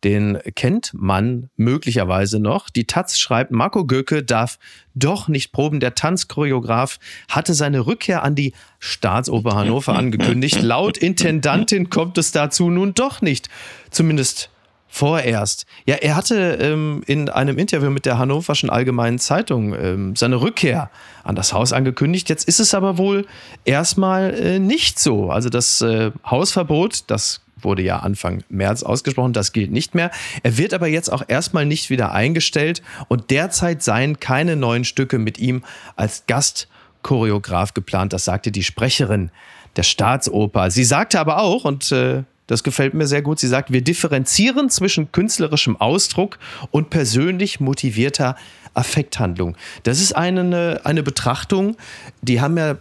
[0.06, 2.70] den kennt man möglicherweise noch.
[2.70, 4.60] Die Taz schreibt, Marco Göke darf
[4.94, 5.80] doch nicht proben.
[5.80, 10.62] Der Tanzchoreograf hatte seine Rückkehr an die Staatsoper Hannover angekündigt.
[10.62, 13.50] Laut Intendantin kommt es dazu nun doch nicht.
[13.90, 14.52] Zumindest
[14.88, 15.66] vorerst.
[15.88, 20.92] Ja, er hatte ähm, in einem Interview mit der Hannoverschen Allgemeinen Zeitung ähm, seine Rückkehr
[21.24, 22.30] an das Haus angekündigt.
[22.30, 23.26] Jetzt ist es aber wohl
[23.66, 25.32] erstmal äh, nicht so.
[25.32, 30.12] Also das äh, Hausverbot, das wurde ja Anfang März ausgesprochen, das gilt nicht mehr.
[30.44, 35.20] Er wird aber jetzt auch erstmal nicht wieder eingestellt und derzeit seien keine neuen Stücke
[35.20, 35.64] mit ihm
[35.98, 39.32] als Gastchoreograf geplant, das sagte die Sprecherin
[39.76, 40.72] der Staatsoper.
[40.72, 43.40] Sie sagte aber auch, und äh, das gefällt mir sehr gut.
[43.40, 46.38] Sie sagt, wir differenzieren zwischen künstlerischem Ausdruck
[46.72, 48.36] und persönlich motivierter
[48.74, 49.58] Affekthandlung.
[49.84, 51.78] Das ist eine, eine Betrachtung,
[52.22, 52.78] die haben ja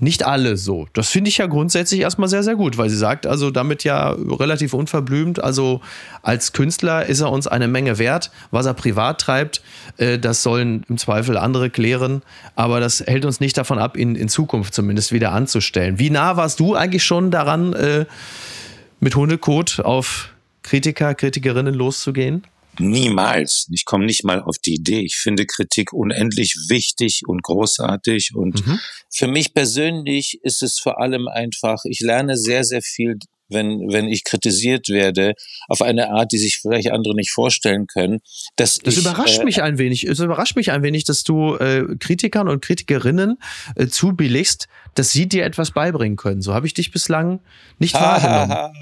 [0.00, 0.88] nicht alle so.
[0.92, 4.10] Das finde ich ja grundsätzlich erstmal sehr, sehr gut, weil sie sagt, also damit ja
[4.10, 5.80] relativ unverblümt, also
[6.22, 8.30] als Künstler ist er uns eine Menge wert.
[8.50, 9.62] Was er privat treibt,
[9.96, 12.22] äh, das sollen im Zweifel andere klären,
[12.56, 15.98] aber das hält uns nicht davon ab, ihn in Zukunft zumindest wieder anzustellen.
[15.98, 18.06] Wie nah warst du eigentlich schon daran, äh,
[19.00, 20.30] mit Hundekot auf
[20.62, 22.42] Kritiker, Kritikerinnen loszugehen?
[22.78, 23.68] Niemals.
[23.70, 25.00] Ich komme nicht mal auf die Idee.
[25.00, 28.34] Ich finde Kritik unendlich wichtig und großartig.
[28.34, 28.80] Und mhm.
[29.10, 34.08] für mich persönlich ist es vor allem einfach, ich lerne sehr, sehr viel, wenn, wenn
[34.08, 35.34] ich kritisiert werde,
[35.68, 38.20] auf eine Art, die sich vielleicht andere nicht vorstellen können.
[38.56, 40.04] Dass das ich, überrascht äh, mich ein wenig.
[40.04, 43.38] Es überrascht mich ein wenig, dass du äh, Kritikern und Kritikerinnen
[43.76, 46.42] äh, zubilligst, dass sie dir etwas beibringen können.
[46.42, 47.40] So habe ich dich bislang
[47.78, 48.74] nicht wahrgenommen.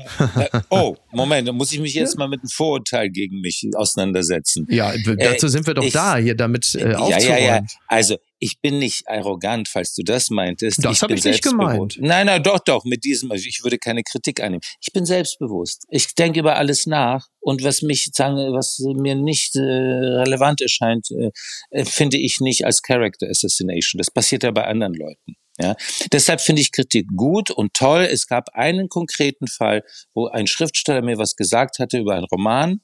[0.70, 4.66] oh, Moment, da muss ich mich jetzt mal mit einem Vorurteil gegen mich auseinandersetzen.
[4.70, 7.28] Ja, dazu äh, sind wir doch ich, da, hier damit äh, aufzuräumen.
[7.28, 7.62] Ja, ja, ja.
[7.86, 10.84] Also ich bin nicht arrogant, falls du das meintest.
[10.84, 11.98] Das habe ich nicht gemeint.
[12.00, 14.62] Nein, nein, doch, doch, mit diesem, also ich würde keine Kritik annehmen.
[14.80, 15.86] Ich bin selbstbewusst.
[15.90, 21.08] Ich denke über alles nach und was mich, sagen, was mir nicht äh, relevant erscheint,
[21.10, 21.30] äh,
[21.70, 23.98] äh, finde ich nicht als Character Assassination.
[23.98, 25.36] Das passiert ja bei anderen Leuten.
[25.62, 25.76] Ja,
[26.10, 28.08] deshalb finde ich Kritik gut und toll.
[28.10, 32.80] Es gab einen konkreten Fall, wo ein Schriftsteller mir was gesagt hatte über einen Roman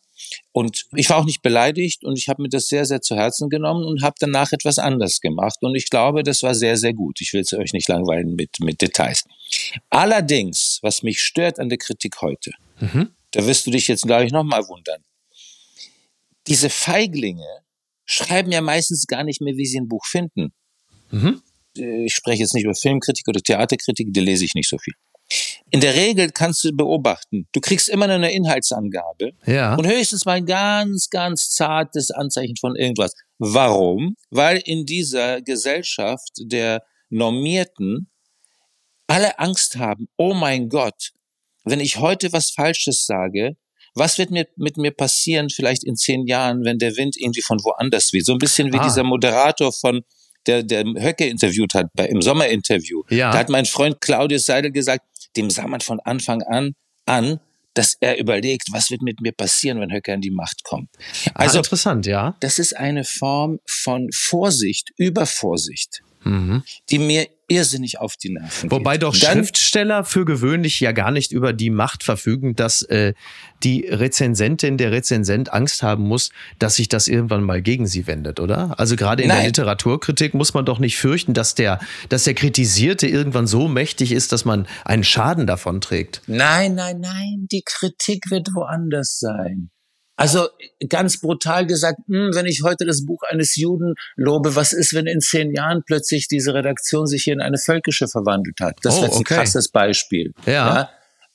[0.52, 3.48] und ich war auch nicht beleidigt und ich habe mir das sehr, sehr zu Herzen
[3.48, 5.58] genommen und habe danach etwas anders gemacht.
[5.60, 7.20] Und ich glaube, das war sehr, sehr gut.
[7.20, 9.24] Ich will es euch nicht langweilen mit, mit Details.
[9.90, 13.10] Allerdings, was mich stört an der Kritik heute, mhm.
[13.32, 15.02] da wirst du dich jetzt, glaube ich, nochmal wundern.
[16.46, 17.46] Diese Feiglinge
[18.04, 20.52] schreiben ja meistens gar nicht mehr, wie sie ein Buch finden.
[21.10, 21.42] Mhm.
[21.78, 24.94] Ich spreche jetzt nicht über Filmkritik oder Theaterkritik, die lese ich nicht so viel.
[25.70, 29.74] In der Regel kannst du beobachten, du kriegst immer eine Inhaltsangabe ja.
[29.74, 33.12] und höchstens mal ein ganz, ganz zartes Anzeichen von irgendwas.
[33.38, 34.16] Warum?
[34.30, 38.08] Weil in dieser Gesellschaft der Normierten
[39.06, 41.12] alle Angst haben, oh mein Gott,
[41.64, 43.56] wenn ich heute was Falsches sage,
[43.94, 47.58] was wird mir, mit mir passieren vielleicht in zehn Jahren, wenn der Wind irgendwie von
[47.64, 48.24] woanders weht?
[48.24, 48.84] So ein bisschen wie ah.
[48.84, 50.02] dieser Moderator von
[50.46, 53.02] der, der Höcke interviewt hat, bei, im Sommerinterview.
[53.10, 53.32] Ja.
[53.32, 55.04] Da hat mein Freund Claudius Seidel gesagt,
[55.36, 56.72] dem sah man von Anfang an
[57.06, 57.40] an,
[57.74, 60.88] dass er überlegt, was wird mit mir passieren, wenn Höcke an die Macht kommt.
[61.26, 62.36] Ah, also ah, interessant, ja.
[62.40, 66.64] Das ist eine Form von Vorsicht, Übervorsicht, mhm.
[66.90, 68.70] die mir irrsinnig auf die Nerven.
[68.70, 69.02] Wobei geht.
[69.02, 73.14] doch Dann, Schriftsteller für gewöhnlich ja gar nicht über die Macht verfügen, dass äh,
[73.64, 78.38] die Rezensentin, der Rezensent Angst haben muss, dass sich das irgendwann mal gegen sie wendet,
[78.38, 78.78] oder?
[78.78, 79.38] Also gerade in Nein.
[79.38, 84.12] der Literaturkritik muss man doch nicht fürchten, dass der, dass der Kritisierte irgendwann so mächtig
[84.12, 86.22] ist, dass man einen Schaden davon trägt.
[86.26, 89.70] Nein, nein, nein, die Kritik wird woanders sein.
[90.18, 90.48] Also
[90.88, 94.92] ganz brutal gesagt, mh, hm, wenn ich heute das Buch eines Juden lobe, was ist,
[94.92, 98.78] wenn in zehn Jahren plötzlich diese Redaktion sich hier in eine völkische verwandelt hat?
[98.82, 99.34] Das oh, wäre ein okay.
[99.36, 100.32] krasses Beispiel.
[100.44, 100.52] Ja.
[100.52, 100.90] ja.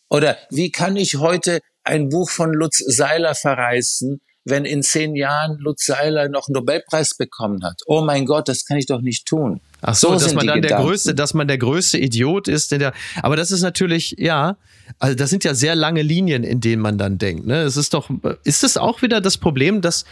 [0.10, 5.58] Oder wie kann ich heute ein Buch von Lutz Seiler verreißen, wenn in zehn Jahren
[5.60, 7.82] Lutz Seiler noch einen Nobelpreis bekommen hat.
[7.86, 9.62] Oh mein Gott, das kann ich doch nicht tun.
[9.84, 10.78] Ach so, so dass man dann Gedanken.
[10.78, 14.56] der größte, dass man der größte Idiot ist, der, aber das ist natürlich, ja,
[15.00, 17.46] also das sind ja sehr lange Linien, in denen man dann denkt.
[17.46, 17.62] Ne?
[17.62, 18.10] Es ist doch,
[18.43, 20.06] ist es auch wieder das Problem, dass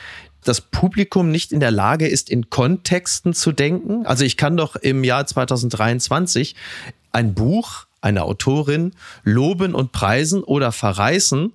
[0.43, 4.05] das Publikum nicht in der Lage ist, in Kontexten zu denken?
[4.05, 6.55] Also ich kann doch im Jahr 2023
[7.11, 11.53] ein Buch einer Autorin loben und preisen oder verreißen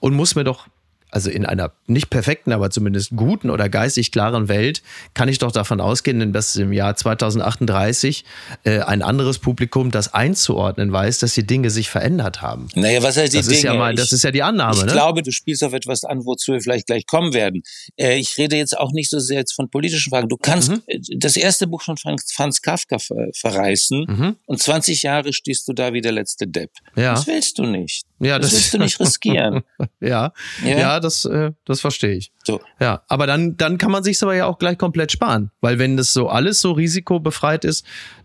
[0.00, 0.68] und muss mir doch
[1.10, 4.82] also in einer nicht perfekten, aber zumindest guten oder geistig klaren Welt,
[5.14, 8.24] kann ich doch davon ausgehen, dass im Jahr 2038
[8.64, 12.68] äh, ein anderes Publikum das einzuordnen weiß, dass die Dinge sich verändert haben.
[12.74, 13.58] Naja, was heißt die das Dinge?
[13.58, 14.76] Ist ja mal, das ich, ist ja die Annahme.
[14.76, 14.92] Ich ne?
[14.92, 17.62] glaube, du spielst auf etwas an, wozu wir vielleicht gleich kommen werden.
[17.96, 20.28] Äh, ich rede jetzt auch nicht so sehr jetzt von politischen Fragen.
[20.28, 20.82] Du kannst mhm.
[20.86, 24.36] Äh, das erste Buch von Franz, Franz Kafka ver verreißen mhm.
[24.46, 26.70] und 20 Jahre stehst du da wie der letzte Depp.
[26.96, 27.14] Ja.
[27.14, 28.07] Das willst du nicht.
[28.20, 29.62] Ja, das, das willst du nicht riskieren.
[30.00, 30.32] ja.
[30.64, 32.32] ja, ja, das, äh, das verstehe ich.
[32.44, 32.60] So.
[32.80, 35.50] Ja, aber dann, dann kann man sich aber ja auch gleich komplett sparen.
[35.60, 37.84] Weil wenn das so alles so risikobefreit ist,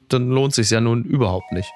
[0.10, 1.70] dann lohnt sich ja nun überhaupt nicht.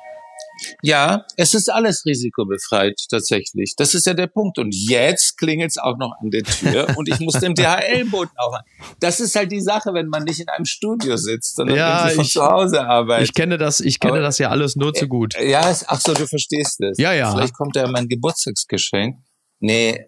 [0.81, 3.73] Ja, es ist alles risikobefreit tatsächlich.
[3.77, 4.57] Das ist ja der Punkt.
[4.57, 8.53] Und jetzt klingelt es auch noch an der Tür und ich muss den DHL-Boten auch
[8.53, 8.63] an.
[8.99, 12.23] Das ist halt die Sache, wenn man nicht in einem Studio sitzt, sondern ja, von
[12.23, 13.29] ich, zu Hause arbeitet.
[13.29, 15.35] Ich kenne das, ich kenne Aber, das ja alles nur zu gut.
[15.39, 16.97] Ja, ach so, du verstehst es.
[16.97, 17.31] Ja, ja.
[17.31, 19.17] Vielleicht kommt ja mein Geburtstagsgeschenk.
[19.59, 20.07] Nee,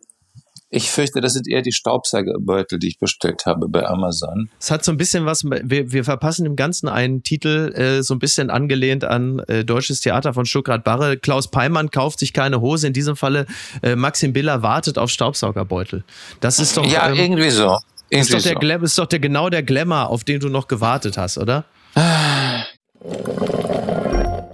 [0.72, 4.50] ich fürchte, das sind eher die Staubsaugerbeutel, die ich bestellt habe bei Amazon.
[4.60, 8.14] Es hat so ein bisschen was, wir, wir verpassen dem Ganzen einen Titel, äh, so
[8.14, 11.18] ein bisschen angelehnt an äh, Deutsches Theater von Stuttgart Barre.
[11.18, 13.48] Klaus Peimann kauft sich keine Hose, in diesem Falle
[13.82, 16.04] äh, Maxim Biller wartet auf Staubsaugerbeutel.
[16.40, 16.86] Das ist doch.
[16.86, 17.80] Ja, ähm, irgendwie so.
[18.12, 18.86] Irgendwie ist, doch der so.
[18.86, 21.66] ist doch der, genau der Glamour, auf den du noch gewartet hast, oder?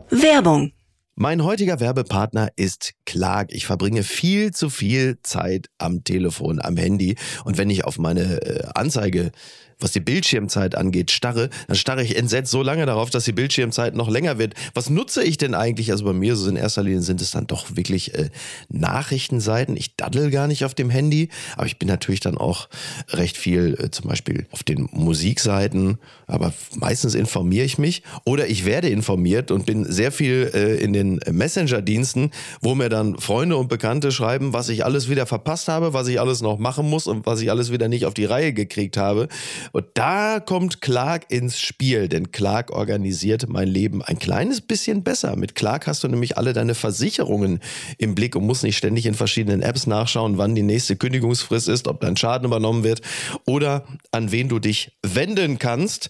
[0.10, 0.72] Werbung
[1.16, 3.54] mein heutiger Werbepartner ist Clark.
[3.54, 7.16] Ich verbringe viel zu viel Zeit am Telefon, am Handy.
[7.46, 9.32] Und wenn ich auf meine äh, Anzeige
[9.80, 13.96] was die Bildschirmzeit angeht, starre, dann starre ich entsetzt so lange darauf, dass die Bildschirmzeit
[13.96, 14.54] noch länger wird.
[14.74, 15.92] Was nutze ich denn eigentlich?
[15.92, 18.30] Also bei mir so in erster Linie sind es dann doch wirklich äh,
[18.70, 19.76] Nachrichtenseiten.
[19.76, 22.70] Ich daddel gar nicht auf dem Handy, aber ich bin natürlich dann auch
[23.10, 25.98] recht viel äh, zum Beispiel auf den Musikseiten,
[26.28, 30.94] aber meistens informiere ich mich oder ich werde informiert und bin sehr viel äh, in
[30.94, 35.68] den den Messenger-Diensten, wo mir dann Freunde und Bekannte schreiben, was ich alles wieder verpasst
[35.68, 38.26] habe, was ich alles noch machen muss und was ich alles wieder nicht auf die
[38.26, 39.28] Reihe gekriegt habe.
[39.72, 45.36] Und da kommt Clark ins Spiel, denn Clark organisiert mein Leben ein kleines bisschen besser.
[45.36, 47.60] Mit Clark hast du nämlich alle deine Versicherungen
[47.98, 51.88] im Blick und musst nicht ständig in verschiedenen Apps nachschauen, wann die nächste Kündigungsfrist ist,
[51.88, 53.02] ob dein Schaden übernommen wird
[53.46, 56.10] oder an wen du dich wenden kannst.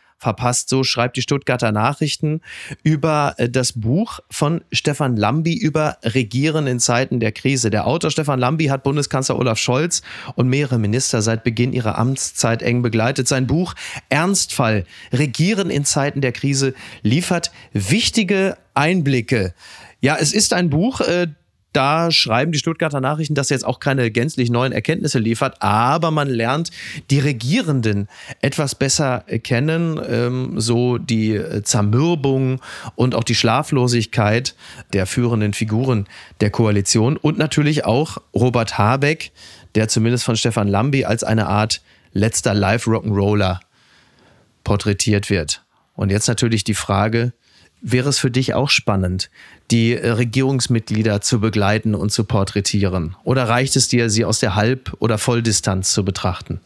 [0.21, 0.69] verpasst.
[0.69, 2.41] So schreibt die Stuttgarter Nachrichten
[2.83, 7.69] über äh, das Buch von Stefan Lambi über Regieren in Zeiten der Krise.
[7.69, 10.01] Der Autor Stefan Lambi hat Bundeskanzler Olaf Scholz
[10.35, 13.27] und mehrere Minister seit Beginn ihrer Amtszeit eng begleitet.
[13.27, 13.73] Sein Buch
[14.09, 19.53] Ernstfall Regieren in Zeiten der Krise liefert wichtige Einblicke.
[20.01, 21.27] Ja, es ist ein Buch, äh,
[21.73, 26.11] da schreiben die Stuttgarter Nachrichten, dass er jetzt auch keine gänzlich neuen Erkenntnisse liefert, aber
[26.11, 26.71] man lernt
[27.09, 28.07] die Regierenden
[28.41, 32.59] etwas besser kennen, ähm, so die äh, Zermürbung
[32.95, 34.55] und auch die Schlaflosigkeit
[34.93, 36.07] der führenden Figuren
[36.41, 39.31] der Koalition und natürlich auch Robert Habeck,
[39.75, 41.81] der zumindest von Stefan Lambi als eine Art
[42.13, 43.59] letzter Live-Rock'n'Roller
[44.63, 45.63] porträtiert wird.
[45.95, 47.33] Und jetzt natürlich die Frage,
[47.81, 49.31] Wäre es für dich auch spannend,
[49.71, 53.15] die äh, Regierungsmitglieder zu begleiten und zu porträtieren?
[53.23, 56.61] Oder reicht es dir, sie aus der Halb- oder Volldistanz zu betrachten?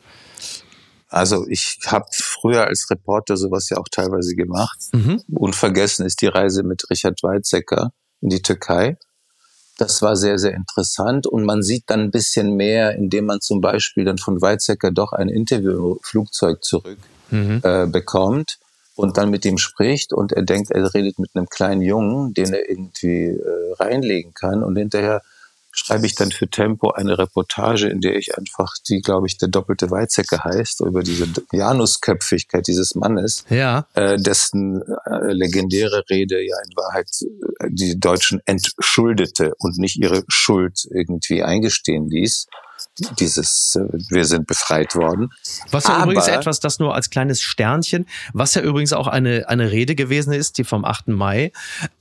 [1.07, 4.77] Also ich habe früher als Reporter sowas ja auch teilweise gemacht.
[4.91, 5.21] Mhm.
[5.33, 8.97] Unvergessen ist die Reise mit Richard Weizsäcker in die Türkei.
[9.77, 13.61] Das war sehr, sehr interessant und man sieht dann ein bisschen mehr, indem man zum
[13.61, 16.99] Beispiel dann von Weizsäcker doch ein Interview im Flugzeug zurück
[17.29, 17.61] mhm.
[17.63, 18.57] äh, bekommt
[18.95, 22.53] und dann mit ihm spricht und er denkt, er redet mit einem kleinen Jungen, den
[22.53, 25.21] er irgendwie äh, reinlegen kann und hinterher
[25.75, 29.49] schreibe ich dann für Tempo eine Reportage, in der ich einfach die, glaube ich, der
[29.49, 33.85] doppelte Weizsäcker heißt, über diese Janusköpfigkeit dieses Mannes, ja.
[33.93, 37.09] äh, dessen äh, legendäre Rede ja in Wahrheit
[37.59, 42.47] äh, die Deutschen entschuldete und nicht ihre Schuld irgendwie eingestehen ließ
[43.19, 45.31] dieses, äh, wir sind befreit worden.
[45.71, 49.49] Was ja Aber, übrigens etwas, das nur als kleines Sternchen, was ja übrigens auch eine,
[49.49, 51.09] eine Rede gewesen ist, die vom 8.
[51.09, 51.51] Mai,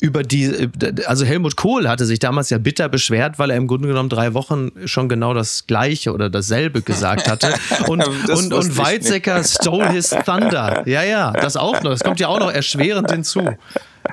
[0.01, 0.69] über die, äh,
[1.07, 4.35] also Helmut Kohl hatte sich damals ja bitter beschwert, weil er im Grunde genommen drei
[4.35, 7.55] Wochen schon genau das Gleiche oder dasselbe gesagt hatte.
[7.87, 10.87] Und, und, und Weizsäcker stole his thunder.
[10.87, 11.91] Ja, ja, das auch noch.
[11.91, 13.57] Das kommt ja auch noch erschwerend hinzu.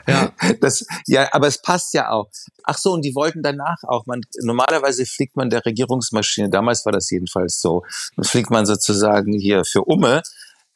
[0.08, 0.32] Ja.
[0.60, 2.30] Das, ja, aber es passt ja auch.
[2.64, 6.92] Ach so, und die wollten danach auch, man, normalerweise fliegt man der Regierungsmaschine, damals war
[6.92, 7.84] das jedenfalls so,
[8.22, 10.22] fliegt man sozusagen hier für Umme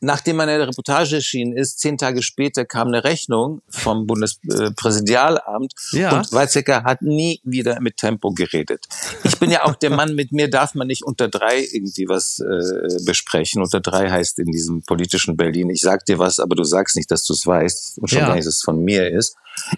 [0.02, 6.18] Nachdem meine Reportage erschienen ist, zehn Tage später kam eine Rechnung vom Bundespräsidialamt ja.
[6.18, 8.86] und Weizsäcker hat nie wieder mit Tempo geredet.
[9.24, 12.40] Ich bin ja auch der Mann, mit mir darf man nicht unter drei irgendwie was
[12.40, 13.62] äh, besprechen.
[13.62, 17.10] Unter drei heißt in diesem politischen Berlin, ich sag dir was, aber du sagst nicht,
[17.10, 18.28] dass du es weißt und schon ja.
[18.28, 19.36] gar nicht, dass es von mir ist.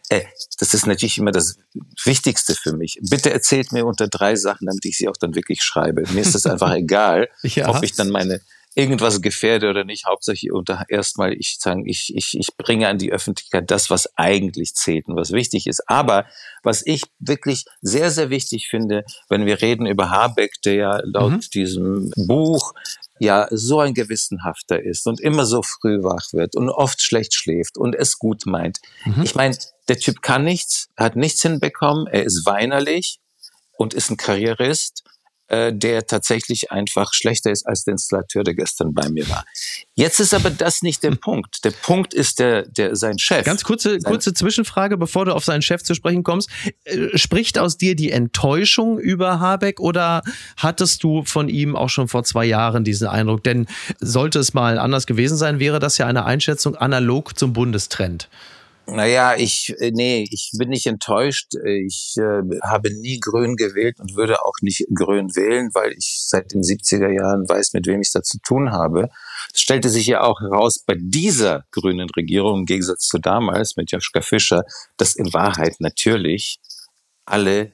[0.09, 0.23] Äh,
[0.59, 1.57] das ist natürlich immer das
[2.03, 2.99] Wichtigste für mich.
[3.01, 6.03] Bitte erzählt mir unter drei Sachen, damit ich sie auch dann wirklich schreibe.
[6.11, 7.69] Mir ist das einfach egal, ja.
[7.69, 8.41] ob ich dann meine
[8.77, 10.05] irgendwas gefährde oder nicht.
[10.05, 14.75] Hauptsächlich unter erstmal, ich sagen, ich, ich, ich bringe an die Öffentlichkeit das, was eigentlich
[14.75, 15.89] zählt und was wichtig ist.
[15.89, 16.25] Aber
[16.61, 21.31] was ich wirklich sehr, sehr wichtig finde, wenn wir reden über Habeck, der ja laut
[21.31, 21.39] mhm.
[21.53, 22.73] diesem Buch
[23.19, 27.79] ja so ein gewissenhafter ist und immer so früh wach wird und oft schlecht schläft
[27.79, 28.77] und es gut meint.
[29.05, 29.23] Mhm.
[29.23, 33.19] Ich meine, der Typ kann nichts, hat nichts hinbekommen, er ist weinerlich,
[33.77, 35.03] und ist ein Karrierist
[35.47, 39.45] äh, der tatsächlich einfach schlechter ist als der Installateur, der gestern bei mir war.
[39.95, 41.63] Jetzt ist aber das nicht der Punkt.
[41.63, 43.45] Der Punkt ist der, der sein Chef.
[43.45, 46.49] Ganz kurze, kurze Zwischenfrage, bevor du auf seinen Chef zu sprechen kommst.
[46.83, 50.21] Äh, spricht aus dir die Enttäuschung über Habeck oder
[50.57, 53.43] hattest du von ihm auch schon vor zwei Jahren diesen Eindruck?
[53.43, 53.67] Denn
[53.99, 58.29] sollte es mal anders gewesen sein, wäre das ja eine Einschätzung analog zum Bundestrend.
[58.89, 61.55] Naja, ich, äh, nee, ich bin nicht enttäuscht.
[61.65, 66.53] Ich äh, habe nie Grün gewählt und würde auch nicht Grün wählen, weil ich seit
[66.53, 69.09] den 70er Jahren weiß, mit wem ich es da zu tun habe.
[69.53, 73.91] Es stellte sich ja auch heraus bei dieser grünen Regierung im Gegensatz zu damals mit
[73.91, 74.63] Joschka Fischer,
[74.95, 76.59] dass in Wahrheit natürlich
[77.25, 77.73] alle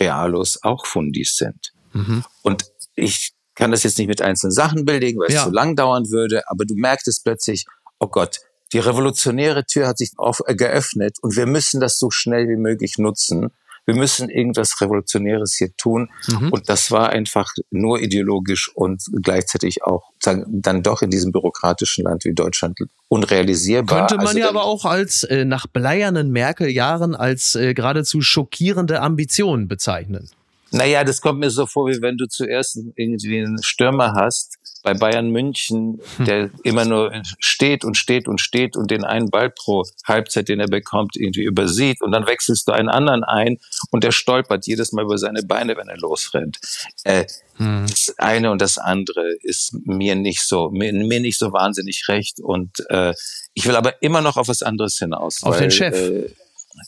[0.00, 1.74] Realos auch Fundis sind.
[1.92, 2.24] Mhm.
[2.42, 5.40] Und ich kann das jetzt nicht mit einzelnen Sachen belegen, weil ja.
[5.40, 7.66] es zu lang dauern würde, aber du merkst es plötzlich,
[8.00, 8.40] oh Gott,
[8.74, 12.56] die revolutionäre Tür hat sich auf, äh, geöffnet und wir müssen das so schnell wie
[12.56, 13.50] möglich nutzen.
[13.86, 16.10] Wir müssen irgendwas Revolutionäres hier tun.
[16.26, 16.50] Mhm.
[16.50, 22.24] Und das war einfach nur ideologisch und gleichzeitig auch dann doch in diesem bürokratischen Land
[22.24, 24.06] wie Deutschland unrealisierbar.
[24.06, 29.02] Könnte man also, ja aber auch als äh, nach bleiernen Merkel-Jahren als äh, geradezu schockierende
[29.02, 30.30] Ambition bezeichnen.
[30.70, 34.94] Naja, das kommt mir so vor, wie wenn du zuerst irgendwie einen Stürmer hast bei
[34.94, 36.24] Bayern München, hm.
[36.24, 40.60] der immer nur steht und steht und steht und den einen Ball pro Halbzeit, den
[40.60, 42.00] er bekommt, irgendwie übersieht.
[42.02, 43.58] Und dann wechselst du einen anderen ein
[43.90, 46.58] und der stolpert jedes Mal über seine Beine, wenn er losrennt.
[47.02, 47.24] Äh,
[47.56, 47.86] hm.
[47.88, 52.38] Das eine und das andere ist mir nicht so, mir, mir nicht so wahnsinnig recht.
[52.38, 53.14] Und äh,
[53.54, 55.42] ich will aber immer noch auf was anderes hinaus.
[55.42, 55.94] Auf weil, den Chef.
[55.94, 56.30] Äh,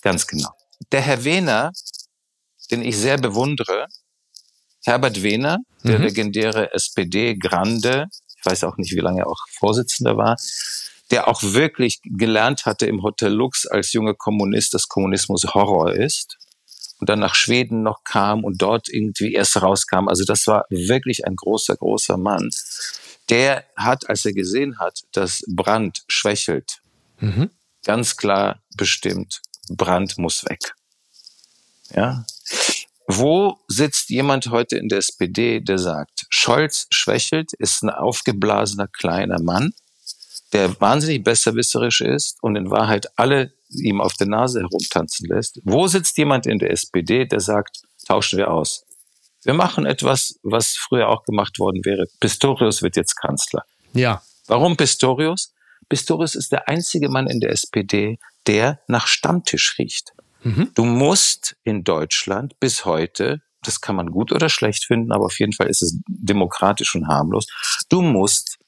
[0.02, 0.50] ganz genau.
[0.92, 1.72] Der Herr Wehner
[2.70, 3.86] den ich sehr bewundere.
[4.86, 6.04] Herbert Wehner, der mhm.
[6.04, 8.06] legendäre SPD-Grande,
[8.38, 10.36] ich weiß auch nicht, wie lange er auch Vorsitzender war,
[11.10, 16.38] der auch wirklich gelernt hatte im Hotel Lux als junger Kommunist, dass Kommunismus Horror ist
[17.00, 20.06] und dann nach Schweden noch kam und dort irgendwie erst rauskam.
[20.06, 22.48] Also das war wirklich ein großer, großer Mann.
[23.28, 26.80] Der hat, als er gesehen hat, dass Brand schwächelt,
[27.18, 27.50] mhm.
[27.84, 30.74] ganz klar bestimmt, Brand muss weg.
[31.92, 32.24] Ja,
[33.08, 39.40] wo sitzt jemand heute in der SPD, der sagt, Scholz schwächelt, ist ein aufgeblasener kleiner
[39.40, 39.72] Mann,
[40.52, 45.60] der wahnsinnig besserwisserisch ist und in Wahrheit alle ihm auf der Nase herumtanzen lässt?
[45.64, 48.84] Wo sitzt jemand in der SPD, der sagt, tauschen wir aus?
[49.44, 52.06] Wir machen etwas, was früher auch gemacht worden wäre.
[52.18, 53.62] Pistorius wird jetzt Kanzler.
[53.92, 54.22] Ja.
[54.48, 55.52] Warum Pistorius?
[55.88, 60.12] Pistorius ist der einzige Mann in der SPD, der nach Stammtisch riecht.
[60.46, 60.70] Mhm.
[60.76, 65.40] Du musst in Deutschland bis heute, das kann man gut oder schlecht finden, aber auf
[65.40, 67.48] jeden Fall ist es demokratisch und harmlos,
[67.88, 68.58] du musst,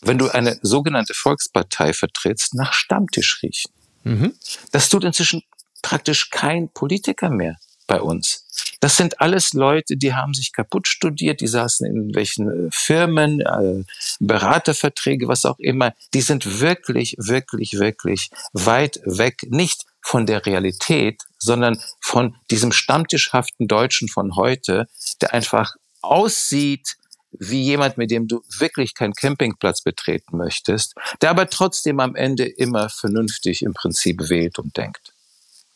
[0.00, 3.70] wenn du eine sogenannte Volkspartei vertrittst, nach Stammtisch riechen.
[4.04, 4.32] Mhm.
[4.72, 5.42] Das tut inzwischen
[5.82, 8.46] praktisch kein Politiker mehr bei uns.
[8.80, 13.40] Das sind alles Leute, die haben sich kaputt studiert, die saßen in welchen äh, Firmen,
[13.40, 13.84] äh,
[14.20, 15.92] Beraterverträge, was auch immer.
[16.14, 23.68] Die sind wirklich, wirklich, wirklich weit weg, nicht von der Realität, sondern von diesem stammtischhaften
[23.68, 24.86] Deutschen von heute,
[25.20, 26.96] der einfach aussieht
[27.32, 32.44] wie jemand, mit dem du wirklich keinen Campingplatz betreten möchtest, der aber trotzdem am Ende
[32.44, 35.12] immer vernünftig im Prinzip wählt und denkt.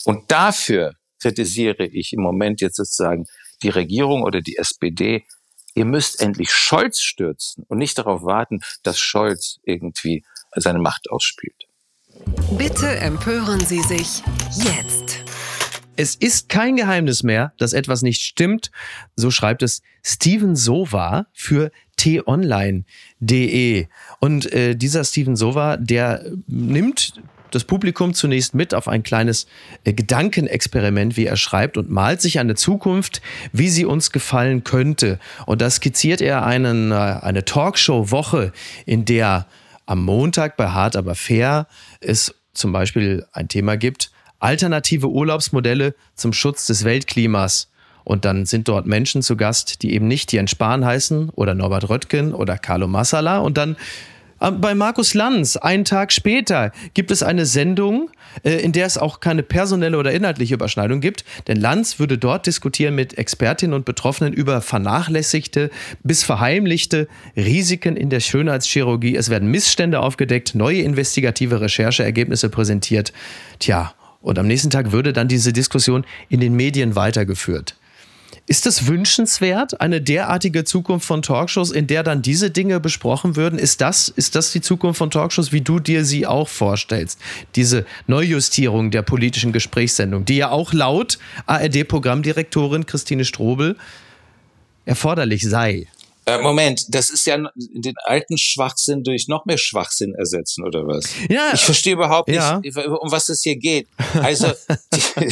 [0.05, 3.27] Und dafür kritisiere ich im Moment jetzt sozusagen
[3.63, 5.25] die Regierung oder die SPD.
[5.75, 11.64] Ihr müsst endlich Scholz stürzen und nicht darauf warten, dass Scholz irgendwie seine Macht ausspielt.
[12.57, 14.23] Bitte empören Sie sich
[14.55, 15.25] jetzt.
[15.97, 18.71] Es ist kein Geheimnis mehr, dass etwas nicht stimmt.
[19.17, 23.87] So schreibt es Steven Sova für t-online.de.
[24.19, 27.15] Und äh, dieser Steven Sova, der nimmt
[27.55, 29.47] das Publikum zunächst mit auf ein kleines
[29.85, 33.23] äh, Gedankenexperiment, wie er schreibt, und malt sich eine Zukunft,
[33.53, 35.21] wie sie uns gefallen könnte.
[35.47, 38.53] Und da skizziert er einen, äh, eine Talkshow-Woche,
[38.87, 39.47] in der
[39.87, 41.67] am Montag bei Hart aber fair
[42.01, 47.71] es zum Beispiel ein Thema gibt, alternative Urlaubsmodelle zum Schutz des Weltklimas.
[48.05, 51.89] Und dann sind dort Menschen zu Gast, die eben nicht Jens Spahn heißen oder Norbert
[51.89, 53.39] Röttgen oder Carlo Massala.
[53.39, 53.77] Und dann
[54.51, 58.11] bei Markus Lanz, einen Tag später, gibt es eine Sendung,
[58.43, 61.25] äh, in der es auch keine personelle oder inhaltliche Überschneidung gibt.
[61.47, 65.71] Denn Lanz würde dort diskutieren mit Expertinnen und Betroffenen über vernachlässigte
[66.03, 69.17] bis verheimlichte Risiken in der Schönheitschirurgie.
[69.17, 73.13] Es werden Missstände aufgedeckt, neue investigative Rechercheergebnisse präsentiert.
[73.59, 77.77] Tja, und am nächsten Tag würde dann diese Diskussion in den Medien weitergeführt.
[78.47, 83.59] Ist es wünschenswert, eine derartige Zukunft von Talkshows, in der dann diese Dinge besprochen würden?
[83.59, 87.19] Ist das, ist das die Zukunft von Talkshows, wie du dir sie auch vorstellst?
[87.55, 93.77] Diese Neujustierung der politischen Gesprächssendung, die ja auch laut ARD-Programmdirektorin Christine Strobel
[94.85, 95.87] erforderlich sei.
[96.27, 101.05] Äh, Moment, das ist ja den alten Schwachsinn durch noch mehr Schwachsinn ersetzen, oder was?
[101.29, 101.51] Ja.
[101.53, 102.57] Ich verstehe überhaupt nicht, Ja.
[102.57, 103.89] um was es hier geht.
[104.15, 104.49] Also,
[105.21, 105.29] die,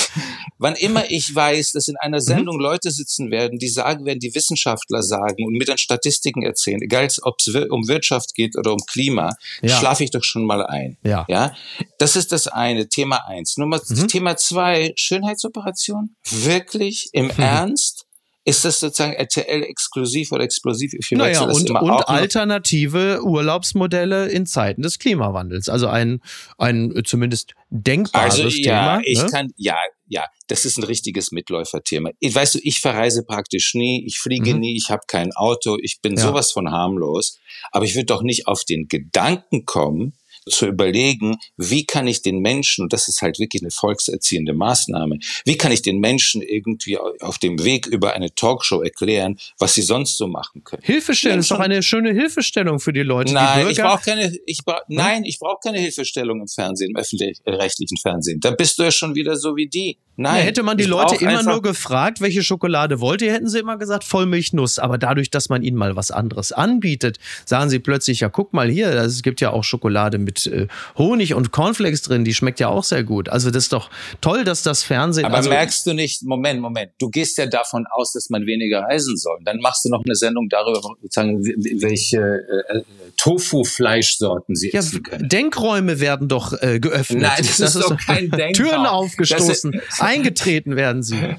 [0.58, 2.22] wann immer ich weiß, dass in einer Mhm.
[2.22, 6.82] Sendung Leute sitzen werden, die sagen werden, die Wissenschaftler sagen und mir dann Statistiken erzählen,
[6.82, 9.76] egal ob es um Wirtschaft geht oder um Klima, Ja.
[9.78, 10.98] schlafe ich doch schon mal ein.
[11.04, 11.24] Ja.
[11.28, 11.54] Ja,
[11.98, 13.56] das ist das eine, Thema eins.
[13.56, 14.08] Nummer, Mhm.
[14.08, 16.14] Thema zwei, Schönheitsoperation?
[16.28, 17.08] Wirklich?
[17.12, 17.32] Im Mhm.
[17.38, 18.01] Ernst?
[18.44, 20.92] Ist das sozusagen RTL exklusiv oder explosiv?
[20.94, 25.68] Ich Naja, und, immer und alternative Urlaubsmodelle in Zeiten des Klimawandels.
[25.68, 26.20] Also ein,
[26.58, 29.00] ein äh, zumindest denkbares Also ja, Thema.
[29.04, 29.26] ich ne?
[29.30, 29.76] kann, ja,
[30.08, 32.10] ja, das ist ein richtiges Mitläuferthema.
[32.18, 34.60] Ich, weißt du, ich verreise praktisch nie, ich fliege Mhm.
[34.60, 36.22] nie, ich habe kein Auto, ich bin Ja.
[36.24, 37.38] sowas von harmlos.
[37.70, 40.14] Aber ich würde doch nicht auf den Gedanken kommen,
[40.48, 45.18] zu überlegen, wie kann ich den Menschen, und das ist halt wirklich eine volkserziehende Maßnahme,
[45.44, 49.82] wie kann ich den Menschen irgendwie auf dem Weg über eine Talkshow erklären, was sie
[49.82, 50.82] sonst so machen können.
[50.84, 53.32] Hilfestellung ist doch eine schöne Hilfestellung für die Leute.
[53.32, 56.96] Nein, die ich brauche keine, ich brauch, nein, ich brauche keine Hilfestellung im Fernsehen, im
[56.96, 58.40] öffentlich-rechtlichen Fernsehen.
[58.40, 59.98] Da bist du ja schon wieder so wie die.
[60.16, 60.36] Nein.
[60.36, 63.78] Ja, hätte man die Leute immer nur gefragt, welche Schokolade wollt ihr, hätten sie immer
[63.78, 64.78] gesagt Vollmilchnuss.
[64.78, 68.68] Aber dadurch, dass man ihnen mal was anderes anbietet, sagen sie plötzlich, ja guck mal
[68.68, 70.66] hier, es gibt ja auch Schokolade mit äh,
[70.98, 73.30] Honig und Cornflakes drin, die schmeckt ja auch sehr gut.
[73.30, 73.88] Also das ist doch
[74.20, 75.24] toll, dass das Fernsehen...
[75.24, 78.82] Aber also, merkst du nicht, Moment, Moment, du gehst ja davon aus, dass man weniger
[78.82, 79.38] reisen soll.
[79.44, 82.82] Dann machst du noch eine Sendung darüber, sozusagen, welche äh, äh,
[83.16, 85.28] Tofu-Fleischsorten sie ja, essen können.
[85.28, 87.22] Denkräume werden doch äh, geöffnet.
[87.22, 88.52] Nein, das ist doch kein Denkraum.
[88.52, 91.16] Türen aufgestoßen, Das eingetreten werden sie.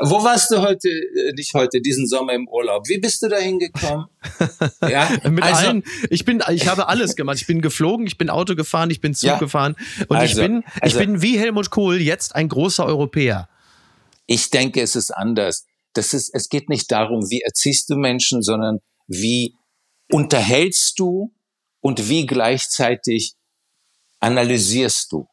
[0.00, 2.88] Wo warst du heute, äh, nicht heute, diesen Sommer im Urlaub?
[2.88, 4.06] Wie bist du da hingekommen?
[4.82, 7.38] ja, Mit also, allen, ich bin, ich habe alles gemacht.
[7.40, 9.38] Ich bin geflogen, ich bin Auto gefahren, ich bin Zug Ja.
[9.38, 9.76] gefahren
[10.08, 13.48] und ich Also, bin, ich also- bin wie Helmut Kohl jetzt ein großer Europäer.
[14.26, 15.66] Ich denke, es ist anders.
[15.94, 19.54] Das ist, es geht nicht darum, wie erziehst du Menschen, sondern wie
[20.10, 21.34] unterhältst du
[21.80, 23.34] und wie gleichzeitig
[24.20, 25.26] analysierst du.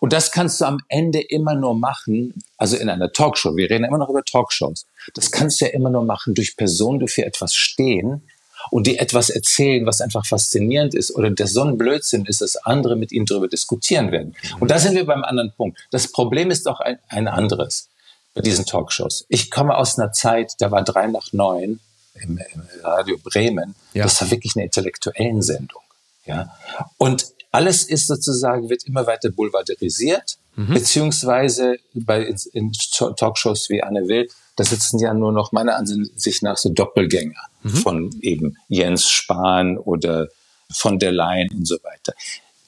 [0.00, 3.56] Und das kannst du am Ende immer nur machen, also in einer Talkshow.
[3.56, 4.86] Wir reden immer noch über Talkshows.
[5.14, 8.22] Das kannst du ja immer nur machen durch Personen, die für etwas stehen
[8.70, 12.56] und die etwas erzählen, was einfach faszinierend ist oder der so ein Blödsinn ist, dass
[12.56, 14.34] andere mit ihnen darüber diskutieren werden.
[14.60, 15.78] Und da sind wir beim anderen Punkt.
[15.90, 17.88] Das Problem ist doch ein, ein anderes
[18.34, 19.26] bei diesen Talkshows.
[19.28, 21.80] Ich komme aus einer Zeit, da war drei nach neun
[22.14, 23.74] im, im Radio Bremen.
[23.92, 24.04] Ja.
[24.04, 25.82] Das war wirklich eine intellektuellen Sendung.
[26.26, 26.56] Ja.
[26.96, 32.72] Und alles ist sozusagen, wird immer weiter boulevarderisiert, beziehungsweise bei in, in
[33.16, 37.40] Talkshows wie Anne Will, da sitzen ja nur noch meiner Ansicht nach so Doppelgänger
[37.82, 40.28] von eben Jens Spahn oder
[40.70, 42.14] von der Leyen und so weiter.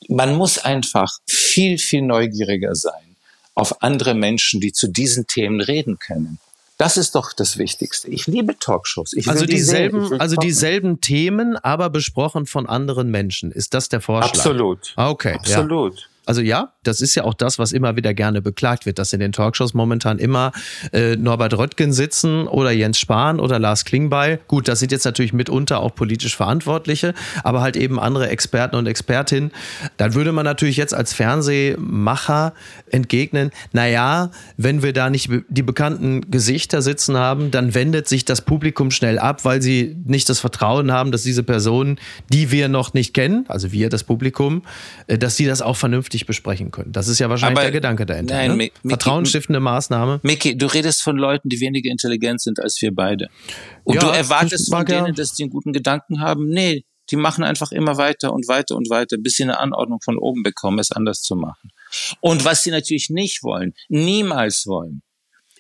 [0.09, 3.17] Man muss einfach viel, viel neugieriger sein
[3.55, 6.39] auf andere Menschen, die zu diesen Themen reden können.
[6.79, 8.09] Das ist doch das Wichtigste.
[8.09, 9.15] Ich liebe Talkshows.
[9.15, 13.51] Ich Also die dieselben, will also dieselben Themen, aber besprochen von anderen Menschen.
[13.51, 14.35] Ist das der Vorschlag?
[14.35, 14.93] Absolut.
[14.97, 15.67] Okay, ja.
[16.27, 19.21] Also ja, das ist ja auch das, was immer wieder gerne beklagt wird, dass in
[19.21, 20.53] den Talkshows momentan immer
[20.93, 24.41] äh, Norbert Röttgen sitzen oder Jens Spahn oder Lars Klingbeil.
[24.49, 27.15] Gut, das sind jetzt natürlich mitunter auch politisch Verantwortliche,
[27.45, 29.53] aber halt eben andere Experten und Expertinnen.
[29.97, 32.55] Dann würde man natürlich jetzt als Fernsehmacher
[32.91, 38.43] entgegnen, naja, wenn wir da nicht die bekannten Gesichter sitzen haben, dann wendet sich das
[38.43, 41.99] Publikum schnell ab, weil sie nicht das Vertrauen haben, dass diese Personen,
[42.33, 44.63] die wir noch nicht kennen, also wir, das Publikum,
[45.07, 46.93] äh, dass sie das auch vernünftig besprechen können.
[46.93, 48.35] Das ist ja wahrscheinlich Aber- der Gedanke dahinter.
[48.37, 48.71] nein, ne?
[48.87, 50.21] Vertrauensstiftende Maßnahme.
[50.23, 53.29] Micky, du redest von Leuten, die weniger intelligent sind als wir beide.
[53.85, 56.49] Und Ja, du erwartest von ja- denen, dass die einen guten Gedanken haben?
[56.49, 60.17] Nee, die machen einfach immer weiter und weiter und weiter, bis sie eine Anordnung von
[60.17, 61.71] oben bekommen, es anders zu machen.
[62.21, 65.03] Und was sie natürlich nicht wollen, niemals wollen.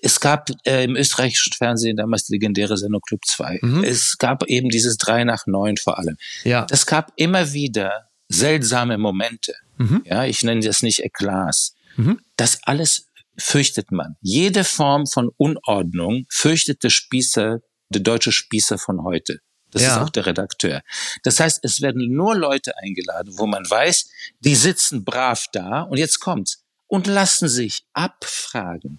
[0.02, 3.60] Es gab äh, im österreichischen Fernsehen damals die legendäre Sendung Club 2.
[3.84, 6.16] Es gab eben dieses 3 nach 9 vor allem.
[6.44, 6.66] Ja.
[6.70, 9.54] Es gab immer wieder seltsame Momente.
[10.04, 11.74] Ja, ich nenne das nicht Eklas.
[12.36, 13.08] Das alles
[13.38, 14.16] fürchtet man.
[14.20, 17.60] Jede Form von Unordnung fürchtet der Spießer,
[17.90, 19.40] der deutsche Spießer von heute.
[19.70, 19.96] Das Ja.
[19.96, 20.82] ist auch der Redakteur.
[21.24, 24.08] Das heißt, es werden nur Leute eingeladen, wo man weiß,
[24.40, 28.98] die sitzen brav da und jetzt kommt's und lassen sich abfragen.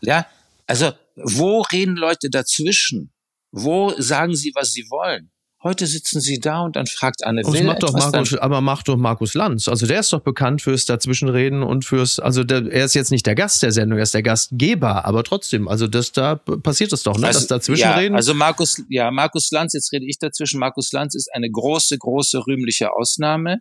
[0.00, 0.26] Ja,
[0.66, 3.12] also wo reden Leute dazwischen?
[3.50, 5.32] Wo sagen sie, was sie wollen?
[5.60, 8.96] Heute sitzen sie da und dann fragt Anne Will macht doch Markus, aber macht doch
[8.96, 9.66] Markus Lanz.
[9.66, 13.26] Also der ist doch bekannt fürs Dazwischenreden und fürs, also der, er ist jetzt nicht
[13.26, 17.02] der Gast der Sendung, er ist der Gastgeber, aber trotzdem, also das da passiert es
[17.02, 17.26] doch, ne?
[17.26, 18.12] das Dazwischenreden.
[18.12, 20.60] Ja, also Markus, ja, Markus Lanz, jetzt rede ich dazwischen.
[20.60, 23.58] Markus Lanz ist eine große, große rühmliche Ausnahme.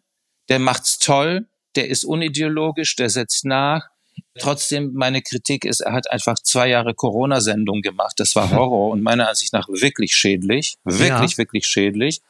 [0.50, 3.88] Der macht's toll, der ist unideologisch, der setzt nach.
[4.39, 8.13] Trotzdem, meine Kritik ist, er hat einfach zwei Jahre Corona-Sendung gemacht.
[8.18, 10.78] Das war Horror und meiner Ansicht nach wirklich schädlich.
[10.84, 11.38] Wirklich, Ja.
[11.38, 12.22] wirklich schädlich.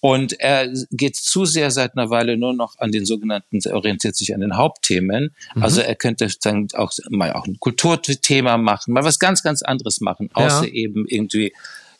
[0.00, 4.14] Und er geht zu sehr seit einer Weile nur noch an den sogenannten, er orientiert
[4.16, 5.34] sich an den Hauptthemen.
[5.60, 10.00] Also er könnte dann auch mal auch ein Kulturthema machen, mal was ganz, ganz anderes
[10.00, 11.52] machen, außer eben irgendwie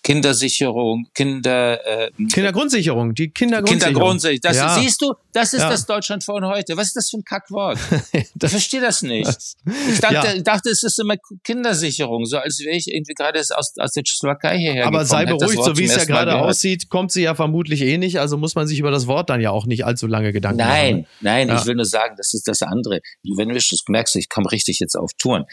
[0.02, 3.92] Kindersicherung, Kinder, äh, Kindergrundsicherung, die Kindergrundsicherung.
[3.94, 4.40] Kindergrundsicherung.
[4.42, 4.78] Das Ja.
[4.78, 5.70] siehst du, das ist Ja.
[5.70, 6.76] das Deutschland von heute.
[6.76, 7.78] Was ist das für ein Kackwort?
[8.42, 9.26] Ich verstehe das nicht.
[9.26, 9.56] das-
[9.92, 10.42] Ich dachte, Ja.
[10.42, 14.58] dachte, es ist immer Kindersicherung, so als wäre ich irgendwie gerade aus, aus der Slowakei
[14.58, 15.06] hierher Aber gekommen.
[15.08, 18.36] sei beruhigt, so wie es ja gerade aussieht, kommt sie ja vermutlich eh nicht, also
[18.36, 21.06] muss man sich über das Wort dann ja auch nicht allzu lange Gedanken Nein, machen.
[21.20, 21.58] nein, Ja.
[21.60, 23.00] ich will nur sagen, das ist das andere.
[23.36, 25.44] Wenn du das merkst, ich komme richtig jetzt auf Touren.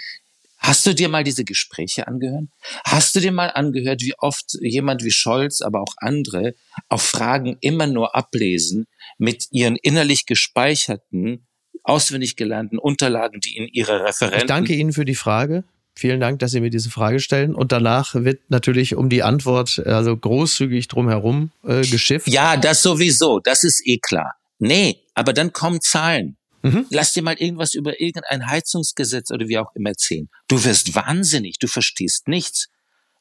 [0.60, 2.46] Hast du dir mal diese Gespräche angehört?
[2.86, 6.54] Hast du dir mal angehört, wie oft jemand wie Scholz, aber auch andere
[6.90, 8.86] auf Fragen immer nur ablesen
[9.18, 11.48] mit ihren innerlich gespeicherten,
[11.84, 15.64] auswendig gelernten Unterlagen, die in ihre Referenten Ich danke Ihnen für die Frage.
[15.96, 17.56] Vielen Dank, dass Sie mir diese Frage stellen.
[17.56, 22.28] Und danach wird natürlich um die Antwort also großzügig drumherum äh, geschifft.
[22.28, 24.36] Ja, das sowieso, das ist eh klar.
[24.60, 26.38] Nee, aber dann kommen Zahlen.
[26.62, 26.86] Mhm.
[26.90, 30.30] Lass dir mal irgendwas über irgendein Heizungsgesetz oder wie auch immer erzählen.
[30.48, 32.68] Du wirst wahnsinnig, du verstehst nichts.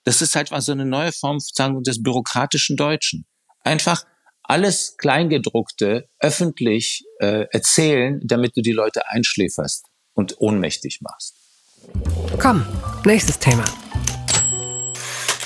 [0.05, 3.27] Das ist halt mal so eine neue Form sagen wir, des bürokratischen Deutschen.
[3.63, 4.05] Einfach
[4.43, 11.35] alles Kleingedruckte öffentlich äh, erzählen, damit du die Leute einschläferst und ohnmächtig machst.
[12.39, 12.67] Komm,
[13.05, 13.65] nächstes Thema.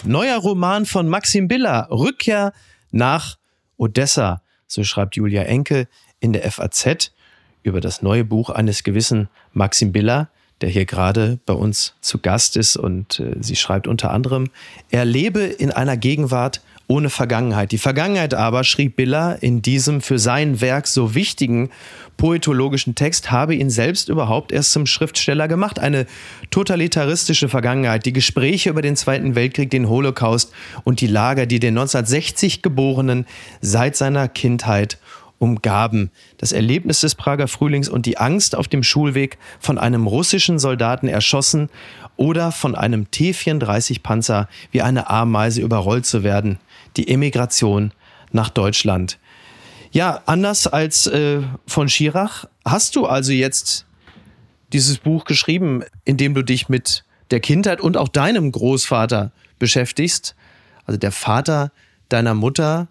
[0.04, 2.52] Neuer Roman von Maxim Biller, Rückkehr
[2.90, 3.38] nach
[3.76, 5.88] Odessa, so schreibt Julia Enke
[6.20, 7.12] in der FAZ
[7.62, 10.28] über das neue Buch eines gewissen Maxim Biller,
[10.60, 14.50] der hier gerade bei uns zu Gast ist und äh, sie schreibt unter anderem,
[14.90, 16.60] er lebe in einer Gegenwart
[16.92, 17.72] ohne Vergangenheit.
[17.72, 21.70] Die Vergangenheit aber, schrieb Biller in diesem für sein Werk so wichtigen
[22.18, 25.78] poetologischen Text, habe ihn selbst überhaupt erst zum Schriftsteller gemacht.
[25.78, 26.06] Eine
[26.50, 30.52] totalitaristische Vergangenheit, die Gespräche über den Zweiten Weltkrieg, den Holocaust
[30.84, 33.26] und die Lager, die den 1960 Geborenen
[33.60, 34.98] seit seiner Kindheit
[35.42, 36.12] umgaben.
[36.38, 41.08] Das Erlebnis des Prager Frühlings und die Angst auf dem Schulweg von einem russischen Soldaten
[41.08, 41.68] erschossen
[42.16, 46.58] oder von einem T-34-Panzer wie eine Ameise überrollt zu werden.
[46.96, 47.92] Die Emigration
[48.30, 49.18] nach Deutschland.
[49.90, 53.84] Ja, anders als äh, von Schirach hast du also jetzt
[54.72, 60.36] dieses Buch geschrieben, in dem du dich mit der Kindheit und auch deinem Großvater beschäftigst.
[60.86, 61.72] Also der Vater
[62.08, 62.86] deiner Mutter,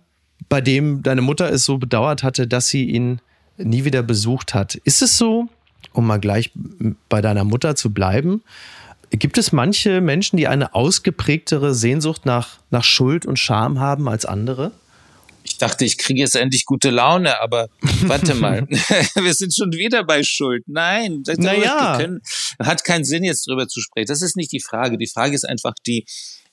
[0.51, 3.21] bei dem deine Mutter es so bedauert hatte, dass sie ihn
[3.57, 4.75] nie wieder besucht hat.
[4.75, 5.47] Ist es so,
[5.93, 6.51] um mal gleich
[7.07, 8.43] bei deiner Mutter zu bleiben,
[9.11, 14.25] gibt es manche Menschen, die eine ausgeprägtere Sehnsucht nach, nach Schuld und Scham haben als
[14.25, 14.73] andere?
[15.43, 17.69] Ich dachte, ich kriege jetzt endlich gute Laune, aber
[18.01, 18.67] warte mal,
[19.15, 20.65] wir sind schon wieder bei Schuld.
[20.67, 21.95] Nein, das Naja.
[21.95, 22.19] können,
[22.59, 24.07] hat keinen Sinn jetzt drüber zu sprechen.
[24.07, 24.97] Das ist nicht die Frage.
[24.97, 26.03] Die Frage ist einfach die,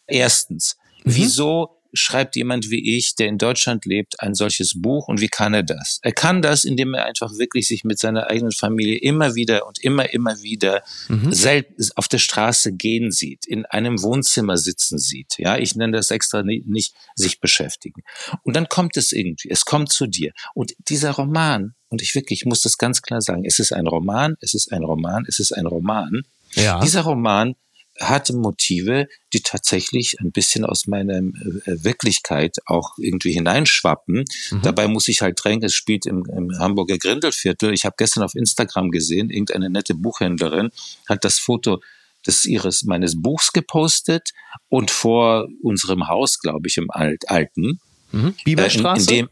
[0.06, 5.28] erstens, wieso schreibt jemand wie ich, der in Deutschland lebt, ein solches Buch und wie
[5.28, 5.98] kann er das?
[6.02, 9.82] Er kann das, indem er einfach wirklich sich mit seiner eigenen Familie immer wieder und
[9.82, 10.82] immer, immer wieder
[11.30, 15.34] selten auf der Straße gehen sieht, in einem Wohnzimmer sitzen sieht.
[15.38, 18.02] Ja, ich nenne das extra ni- nicht sich beschäftigen.
[18.42, 20.32] Und dann kommt es irgendwie, es kommt zu dir.
[20.54, 23.86] Und dieser Roman, und ich wirklich, ich muss das ganz klar sagen, es ist ein
[23.86, 26.22] Roman, es ist ein Roman, es ist ein Roman.
[26.54, 26.80] Ja.
[26.80, 27.54] Dieser Roman
[27.98, 34.24] hatte Motive, die tatsächlich ein bisschen aus meiner äh, Wirklichkeit auch irgendwie hineinschwappen.
[34.62, 37.72] Dabei muss ich halt drängen, es spielt im, im Hamburger Grindelviertel.
[37.72, 40.70] Ich habe gestern auf Instagram gesehen, irgendeine nette Buchhändlerin
[41.08, 41.80] hat das Foto
[42.26, 44.30] des ihres meines Buchs gepostet
[44.68, 47.80] und vor unserem Haus, glaube ich, im Alt, alten
[48.12, 48.18] Mhm.
[48.20, 49.00] äh, in, Bieberstraße?
[49.00, 49.28] in dem,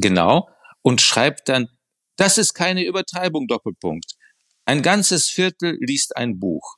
[0.00, 0.48] genau,
[0.82, 1.68] und schreibt dann,
[2.16, 4.14] das ist keine Übertreibung, Doppelpunkt.
[4.64, 6.76] Ein ganzes Viertel liest ein Buch.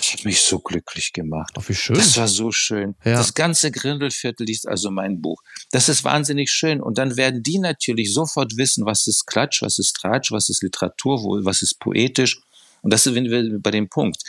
[0.00, 1.52] Das hat mich so glücklich gemacht.
[1.58, 1.94] Oh, wie schön.
[1.96, 2.94] Das war so schön.
[3.04, 3.12] Ja.
[3.12, 5.42] Das ganze Grindelviertel liest also mein Buch.
[5.72, 6.80] Das ist wahnsinnig schön.
[6.80, 10.62] Und dann werden die natürlich sofort wissen, was ist Klatsch, was ist Tratsch, was ist
[10.62, 12.40] Literatur, was ist poetisch.
[12.80, 14.22] Und das sind wir bei dem Punkt.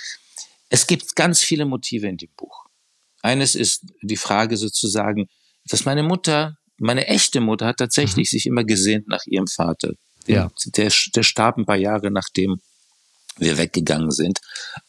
[0.68, 2.66] Es gibt ganz viele Motive in dem Buch.
[3.22, 5.30] Eines ist die Frage sozusagen,
[5.70, 9.94] dass meine Mutter, meine echte Mutter hat tatsächlich sich immer gesehnt nach ihrem Vater.
[10.28, 10.52] Den, Ja.
[10.66, 12.60] der, der starb ein paar Jahre nachdem
[13.38, 14.40] wir weggegangen sind.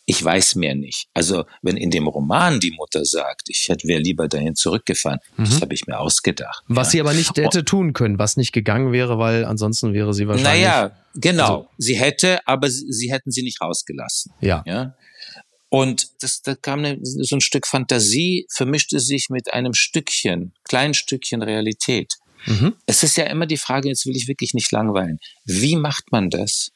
[0.04, 1.08] Ich weiß mehr nicht.
[1.14, 5.44] Also wenn in dem Roman die Mutter sagt, ich hätte wäre lieber dahin zurückgefahren, mhm.
[5.44, 6.62] das habe ich mir ausgedacht.
[6.68, 6.90] Was ja.
[6.90, 10.62] sie aber nicht hätte tun können, was nicht gegangen wäre, weil ansonsten wäre sie wahrscheinlich.
[10.62, 11.44] Naja, genau.
[11.44, 14.32] Also, sie hätte, aber sie, sie, hätten sie nicht rausgelassen.
[14.40, 14.62] Ja.
[14.66, 14.94] ja?
[15.68, 20.92] Und das, da kam eine, so ein Stück Fantasie, vermischte sich mit einem Stückchen, kleinen
[20.92, 22.18] Stückchen Realität.
[22.44, 22.74] Mhm.
[22.86, 25.18] Es ist ja immer die Frage, jetzt will ich wirklich nicht langweilen.
[25.44, 26.72] Wie macht man das,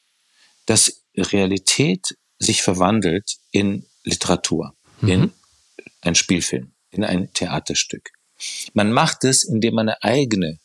[0.65, 5.09] dass Realität sich verwandelt in Literatur, mhm.
[5.09, 5.31] in
[6.01, 8.11] ein Spielfilm, in ein Theaterstück?
[8.73, 10.59] Man macht es, indem man eine eigene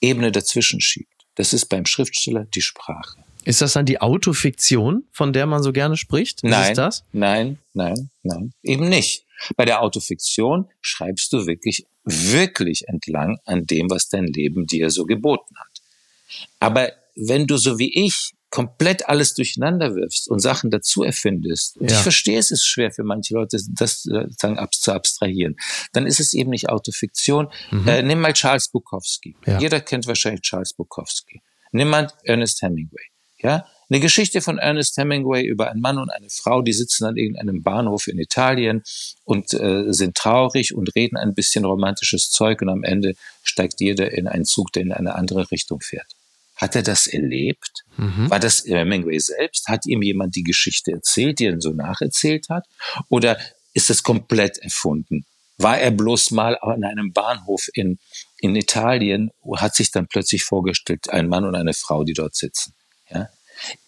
[0.00, 1.08] Ebene dazwischen schiebt.
[1.36, 3.24] Das ist beim Schriftsteller die Sprache.
[3.44, 6.42] Ist das dann die Autofiktion, von der man so gerne spricht?
[6.42, 7.04] Ist nein, das?
[7.12, 9.24] nein, nein, nein, eben nicht.
[9.56, 15.04] Bei der Autofiktion schreibst du wirklich, wirklich entlang an dem, was dein Leben dir so
[15.04, 15.82] geboten hat.
[16.60, 21.90] Aber wenn du so wie ich komplett alles durcheinander wirfst und Sachen dazu erfindest, und
[21.90, 21.96] ja.
[21.96, 25.56] ich verstehe, es ist schwer für manche Leute, das äh, sagen, ab, zu abstrahieren,
[25.92, 27.48] dann ist es eben nicht Autofiktion.
[27.72, 27.88] Mhm.
[27.88, 29.34] Äh, nimm mal Charles Bukowski.
[29.44, 29.58] Ja.
[29.58, 31.42] Jeder kennt wahrscheinlich Charles Bukowski.
[31.72, 33.02] Nimm mal Ernest Hemingway.
[33.38, 37.16] Ja, eine Geschichte von Ernest Hemingway über einen Mann und eine Frau, die sitzen an
[37.16, 38.84] irgendeinem Bahnhof in Italien
[39.24, 44.12] und äh, sind traurig und reden ein bisschen romantisches Zeug und am Ende steigt jeder
[44.12, 46.06] in einen Zug, der in eine andere Richtung fährt.
[46.64, 47.84] Hat er das erlebt?
[47.98, 48.30] Mhm.
[48.30, 49.68] War das Hemingway selbst?
[49.68, 52.64] Hat ihm jemand die Geschichte erzählt, die er so nacherzählt hat?
[53.10, 53.38] Oder
[53.74, 55.26] ist das komplett erfunden?
[55.58, 57.98] War er bloß mal an einem Bahnhof in,
[58.38, 62.72] in Italien, hat sich dann plötzlich vorgestellt, ein Mann und eine Frau, die dort sitzen?
[63.10, 63.28] Ja?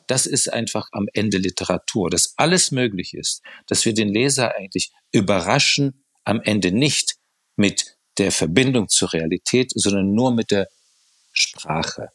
[0.06, 4.92] Das ist einfach am Ende Literatur, dass alles möglich ist, dass wir den Leser eigentlich
[5.12, 7.16] überraschen, am Ende nicht
[7.56, 10.68] mit der Verbindung zur Realität, sondern nur mit der
[11.32, 12.10] Sprache.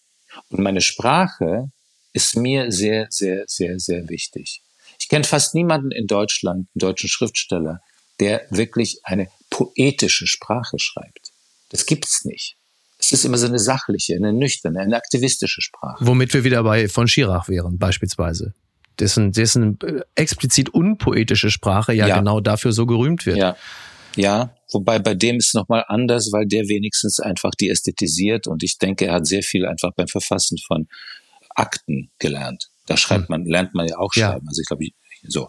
[0.49, 1.71] Und meine Sprache
[2.13, 4.61] ist mir sehr, sehr, sehr, sehr wichtig.
[4.99, 7.81] Ich kenne fast niemanden in Deutschland, einen deutschen Schriftsteller,
[8.19, 11.31] der wirklich eine poetische Sprache schreibt.
[11.69, 12.55] Das gibt's nicht.
[12.99, 16.05] Es ist immer so eine sachliche, eine nüchterne, eine aktivistische Sprache.
[16.05, 18.53] Womit wir wieder bei von Schirach wären, beispielsweise.
[18.99, 23.37] Dessen, dessen äh, explizit unpoetische Sprache ja, ja, genau dafür so gerühmt wird.
[23.37, 23.55] Ja.
[24.15, 28.63] Ja, wobei bei dem ist es nochmal anders, weil der wenigstens einfach die ästhetisiert und
[28.63, 30.87] ich denke, er hat sehr viel einfach beim Verfassen von
[31.55, 32.69] Akten gelernt.
[32.87, 33.37] Da schreibt hm.
[33.37, 34.45] man, lernt man ja auch schreiben.
[34.45, 34.49] Ja.
[34.49, 34.85] Also ich glaube,
[35.27, 35.47] so.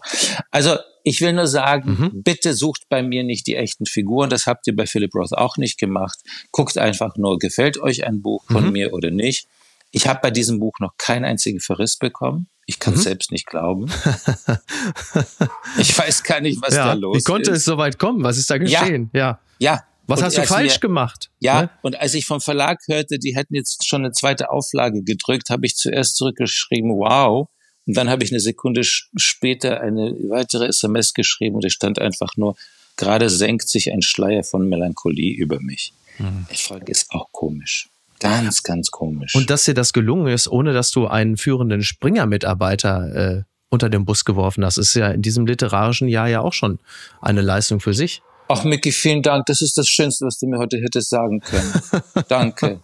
[0.51, 2.23] Also ich will nur sagen, mhm.
[2.23, 4.29] bitte sucht bei mir nicht die echten Figuren.
[4.29, 6.19] Das habt ihr bei Philip Roth auch nicht gemacht.
[6.51, 8.71] Guckt einfach nur, gefällt euch ein Buch von mhm.
[8.71, 9.47] mir oder nicht.
[9.91, 12.47] Ich habe bei diesem Buch noch keinen einzigen Verriss bekommen.
[12.65, 13.03] Ich kann es mhm.
[13.03, 13.85] selbst nicht glauben.
[15.77, 17.27] ich weiß gar nicht, was ja, da los ist.
[17.27, 17.57] Wie konnte ist.
[17.57, 18.23] es so weit kommen?
[18.23, 19.09] Was ist da geschehen?
[19.13, 19.39] Ja.
[19.59, 19.73] Ja.
[19.75, 19.83] ja.
[20.07, 21.29] Was und hast du falsch mir, gemacht?
[21.39, 21.69] Ja, ne?
[21.81, 25.65] und als ich vom Verlag hörte, die hätten jetzt schon eine zweite Auflage gedrückt, habe
[25.65, 27.47] ich zuerst zurückgeschrieben, wow.
[27.85, 32.35] Und dann habe ich eine Sekunde später eine weitere SMS geschrieben und es stand einfach
[32.35, 32.55] nur,
[32.97, 35.93] gerade senkt sich ein Schleier von Melancholie über mich.
[36.17, 36.47] Mhm.
[36.49, 37.89] Ich frage, ist auch komisch.
[38.23, 39.35] Ganz, ganz komisch.
[39.35, 44.05] Und dass dir das gelungen ist, ohne dass du einen führenden Springer-Mitarbeiter äh, unter den
[44.05, 46.79] Bus geworfen hast, ist ja in diesem literarischen Jahr ja auch schon
[47.21, 48.21] eine Leistung für sich.
[48.47, 49.45] Ach, Micky, vielen Dank.
[49.45, 51.73] Das ist das Schönste, was du mir heute hättest sagen können.
[52.27, 52.79] danke.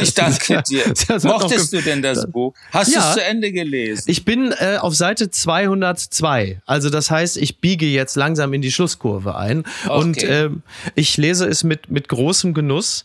[0.00, 0.84] Ich danke dir.
[1.24, 2.54] Mochtest du denn das Buch?
[2.70, 4.04] Hast ja, du es zu Ende gelesen?
[4.06, 6.62] Ich bin äh, auf Seite 202.
[6.66, 9.64] Also das heißt, ich biege jetzt langsam in die Schlusskurve ein.
[9.86, 10.00] Okay.
[10.00, 10.50] Und äh,
[10.94, 13.04] ich lese es mit, mit großem Genuss.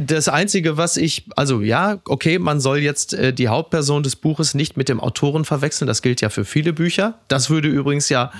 [0.00, 4.54] Das Einzige, was ich, also ja, okay, man soll jetzt äh, die Hauptperson des Buches
[4.54, 5.86] nicht mit dem Autoren verwechseln.
[5.86, 7.18] Das gilt ja für viele Bücher.
[7.28, 8.32] Das würde übrigens ja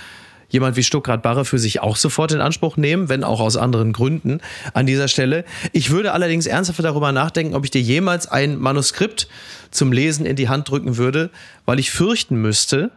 [0.51, 3.93] jemand wie Stuckrad Barre für sich auch sofort in Anspruch nehmen, wenn auch aus anderen
[3.93, 4.41] Gründen
[4.75, 5.45] an dieser Stelle.
[5.73, 9.29] Ich würde allerdings ernsthaft darüber nachdenken, ob ich dir jemals ein Manuskript
[9.71, 11.31] zum Lesen in die Hand drücken würde,
[11.65, 12.91] weil ich fürchten müsste,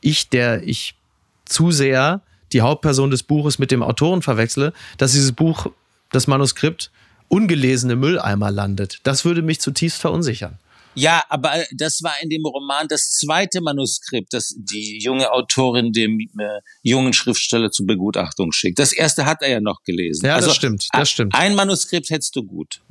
[0.00, 0.94] ich, der ich
[1.44, 2.22] zu sehr
[2.52, 5.66] die Hauptperson des Buches mit dem Autoren verwechsle, dass dieses Buch,
[6.10, 6.90] das Manuskript,
[7.28, 9.00] ungelesene Mülleimer landet.
[9.04, 10.58] Das würde mich zutiefst verunsichern.
[10.94, 15.92] Ja, aber äh, das war in dem Roman das zweite Manuskript, das die junge Autorin
[15.92, 18.78] dem äh, jungen Schriftsteller zur Begutachtung schickt.
[18.78, 20.26] Das erste hat er ja noch gelesen.
[20.26, 21.34] Ja, also, das stimmt, das stimmt.
[21.34, 22.82] Ein Manuskript hättest du gut.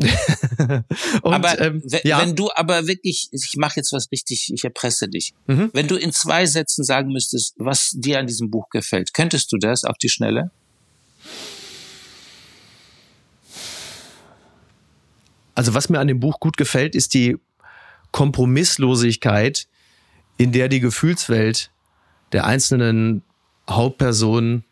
[1.22, 2.22] Und, aber ähm, ja.
[2.22, 5.34] wenn du aber wirklich, ich mache jetzt was richtig, ich erpresse dich.
[5.48, 5.70] Mhm.
[5.74, 9.58] Wenn du in zwei Sätzen sagen müsstest, was dir an diesem Buch gefällt, könntest du
[9.58, 10.52] das auf die Schnelle?
[15.54, 17.38] Also was mir an dem Buch gut gefällt, ist die
[18.12, 19.68] Kompromisslosigkeit,
[20.38, 21.70] in der die Gefühlswelt
[22.32, 23.24] der einzelnen
[23.70, 24.64] Hauptpersonen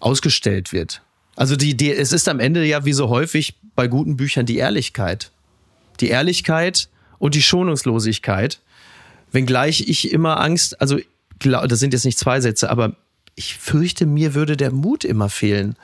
[0.00, 1.02] ausgestellt wird.
[1.36, 4.58] Also die, die, es ist am Ende ja wie so häufig bei guten Büchern die
[4.58, 5.30] Ehrlichkeit.
[6.00, 6.88] Die Ehrlichkeit
[7.18, 8.60] und die Schonungslosigkeit.
[9.32, 10.98] Wenngleich ich immer Angst, also
[11.40, 12.96] das sind jetzt nicht zwei Sätze, aber
[13.34, 15.76] ich fürchte, mir würde der Mut immer fehlen,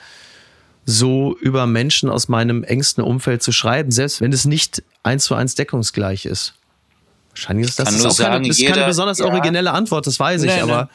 [0.87, 5.35] so über Menschen aus meinem engsten Umfeld zu schreiben, selbst wenn es nicht eins zu
[5.35, 6.55] eins deckungsgleich ist.
[7.31, 9.27] Wahrscheinlich ist das, kann ist auch keine, sagen, das ist jeder- keine besonders ja.
[9.27, 10.63] originelle Antwort, das weiß ich, Nee, nee.
[10.63, 10.91] aber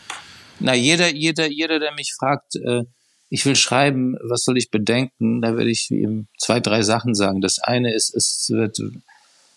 [0.59, 2.83] Na, jeder, jeder, jeder, der mich fragt, äh,
[3.29, 7.41] ich will schreiben, was soll ich bedenken, da werde ich ihm zwei, drei Sachen sagen.
[7.41, 8.79] Das eine ist, es wird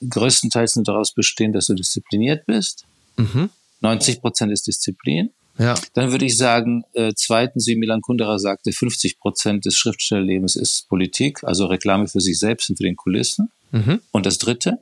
[0.08, 2.84] größtenteils nur daraus bestehen, dass du diszipliniert bist.
[3.16, 3.50] Mhm.
[3.80, 5.30] 90 Prozent ist Disziplin.
[5.58, 5.74] ja.
[5.94, 10.88] Dann würde ich sagen, äh, zweitens, wie Milan Kundera sagte, 50 Prozent des Schriftstellerlebens ist
[10.88, 13.50] Politik, also Reklame für sich selbst und für den Kulissen.
[13.72, 14.00] Mhm.
[14.12, 14.78] Und das dritte,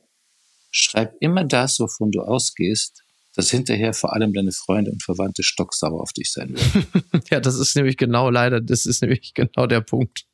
[0.76, 3.02] schreib immer das, wovon du ausgehst,
[3.34, 6.86] dass hinterher vor allem deine Freunde und Verwandte stocksauer auf dich sein werden.
[7.30, 10.24] Ja, das ist nämlich genau leider, das ist nämlich genau der Punkt.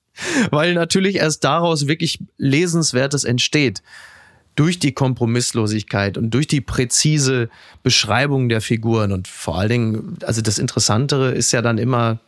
[0.51, 3.82] Weil natürlich erst daraus wirklich Lesenswertes entsteht.
[4.55, 7.49] Durch die Kompromisslosigkeit und durch die präzise
[7.82, 9.11] Beschreibung der Figuren.
[9.11, 12.20] Und vor allen Dingen, also das Interessantere ist ja dann immer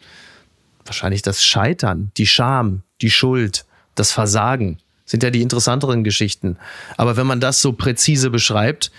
[0.86, 4.78] wahrscheinlich das Scheitern, die Scham, die Schuld, das Versagen.
[5.05, 6.57] Sind ja die interessanteren Geschichten.
[6.96, 8.90] Aber wenn man das so präzise beschreibt,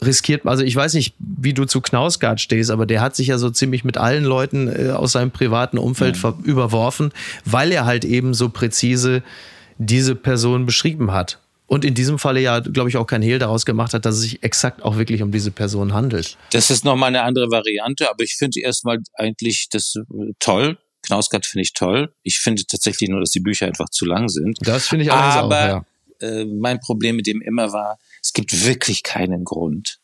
[0.00, 3.38] riskiert, also ich weiß nicht, wie du zu Knausgard stehst, aber der hat sich ja
[3.38, 7.12] so ziemlich mit allen Leuten äh, aus seinem privaten Umfeld ver- überworfen,
[7.44, 9.22] weil er halt eben so präzise
[9.78, 11.38] diese Person beschrieben hat.
[11.66, 14.20] Und in diesem Falle ja, glaube ich, auch kein Hehl daraus gemacht hat, dass es
[14.20, 16.36] sich exakt auch wirklich um diese Person handelt.
[16.52, 20.78] Das ist nochmal eine andere Variante, aber ich finde erstmal eigentlich das äh, toll.
[21.06, 22.12] Knausgard finde ich toll.
[22.22, 24.58] Ich finde tatsächlich nur, dass die Bücher einfach zu lang sind.
[24.60, 26.28] Das finde ich allerdings Aber auch, ja.
[26.28, 29.98] äh, mein Problem mit dem immer war, es gibt wirklich keinen Grund,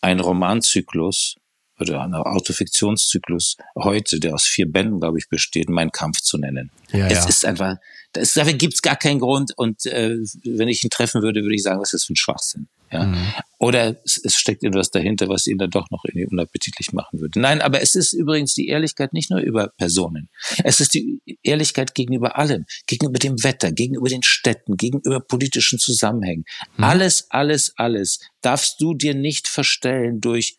[0.00, 1.36] einen Romanzyklus
[1.80, 6.70] oder einen Autofiktionszyklus heute, der aus vier Bänden, glaube ich, besteht, Mein Kampf zu nennen.
[6.92, 7.28] Ja, es ja.
[7.28, 7.76] ist einfach,
[8.12, 11.54] das, dafür gibt es gar keinen Grund und äh, wenn ich ihn treffen würde, würde
[11.54, 12.68] ich sagen, was ist das für ein Schwachsinn.
[12.92, 13.04] Ja?
[13.04, 13.32] Mhm.
[13.58, 17.40] Oder es, es steckt etwas dahinter, was ihn dann doch noch irgendwie unappetitlich machen würde.
[17.40, 20.28] Nein, aber es ist übrigens die Ehrlichkeit nicht nur über Personen.
[20.64, 26.44] Es ist die Ehrlichkeit gegenüber allem, gegenüber dem Wetter, gegenüber den Städten, gegenüber politischen Zusammenhängen.
[26.76, 30.58] Alles, alles, alles darfst du dir nicht verstellen durch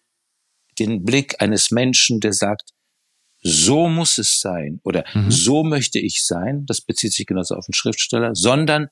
[0.79, 2.71] den Blick eines Menschen, der sagt,
[3.43, 7.73] so muss es sein oder so möchte ich sein, das bezieht sich genauso auf den
[7.73, 8.88] Schriftsteller, sondern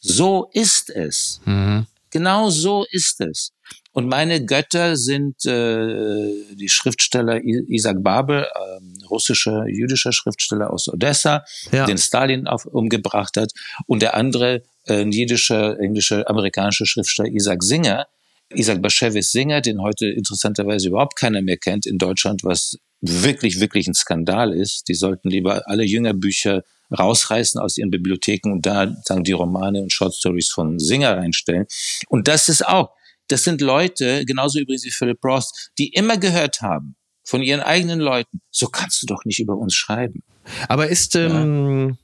[0.00, 1.40] so ist es.
[1.44, 1.86] Mhm.
[2.10, 3.52] Genau so ist es.
[3.92, 8.46] Und meine Götter sind äh, die Schriftsteller Isaac Babel,
[8.78, 11.86] ähm, russischer, jüdischer Schriftsteller aus Odessa, Ja.
[11.86, 13.52] den Stalin auf, umgebracht hat,
[13.86, 18.06] und der andere äh, ein jiddischer, englischer, amerikanischer Schriftsteller Isaac Singer,
[18.54, 23.88] Isaac Bashevis Singer, den heute interessanterweise überhaupt keiner mehr kennt in Deutschland, was wirklich, wirklich
[23.88, 24.88] ein Skandal ist.
[24.88, 26.62] Die sollten lieber alle Jüngerbücher
[26.96, 31.66] rausreißen aus ihren Bibliotheken und da sagen die Romane und Short Stories von Singer reinstellen.
[32.08, 32.90] Und das ist auch,
[33.28, 37.98] das sind Leute, genauso übrigens wie Philip Roth, die immer gehört haben von ihren eigenen
[37.98, 40.22] Leuten, so kannst du doch nicht über uns schreiben.
[40.68, 41.98] Aber ist, ähm,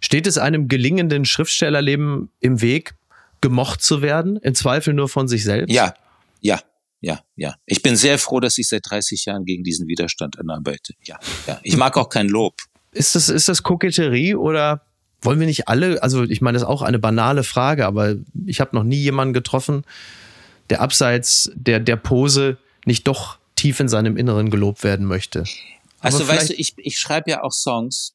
[0.00, 2.94] steht es einem gelingenden Schriftstellerleben im Weg,
[3.40, 4.36] gemocht zu werden?
[4.36, 5.72] Im Zweifel nur von sich selbst?
[5.72, 5.94] Ja,
[6.40, 6.60] ja,
[7.00, 7.54] ja, ja.
[7.64, 10.94] Ich bin sehr froh, dass ich seit 30 Jahren gegen diesen Widerstand anarbeite.
[11.02, 11.58] Ja, ja.
[11.62, 12.54] Ich mag auch kein Lob.
[12.92, 14.82] Ist das, ist das Koketterie oder
[15.20, 18.16] wollen wir nicht alle, also ich meine, das ist auch eine banale Frage, aber
[18.46, 19.84] ich habe noch nie jemanden getroffen,
[20.70, 25.44] der abseits der, der Pose nicht doch tief in seinem Inneren gelobt werden möchte.
[26.00, 28.14] Also weißt du, ich, ich schreibe ja auch Songs.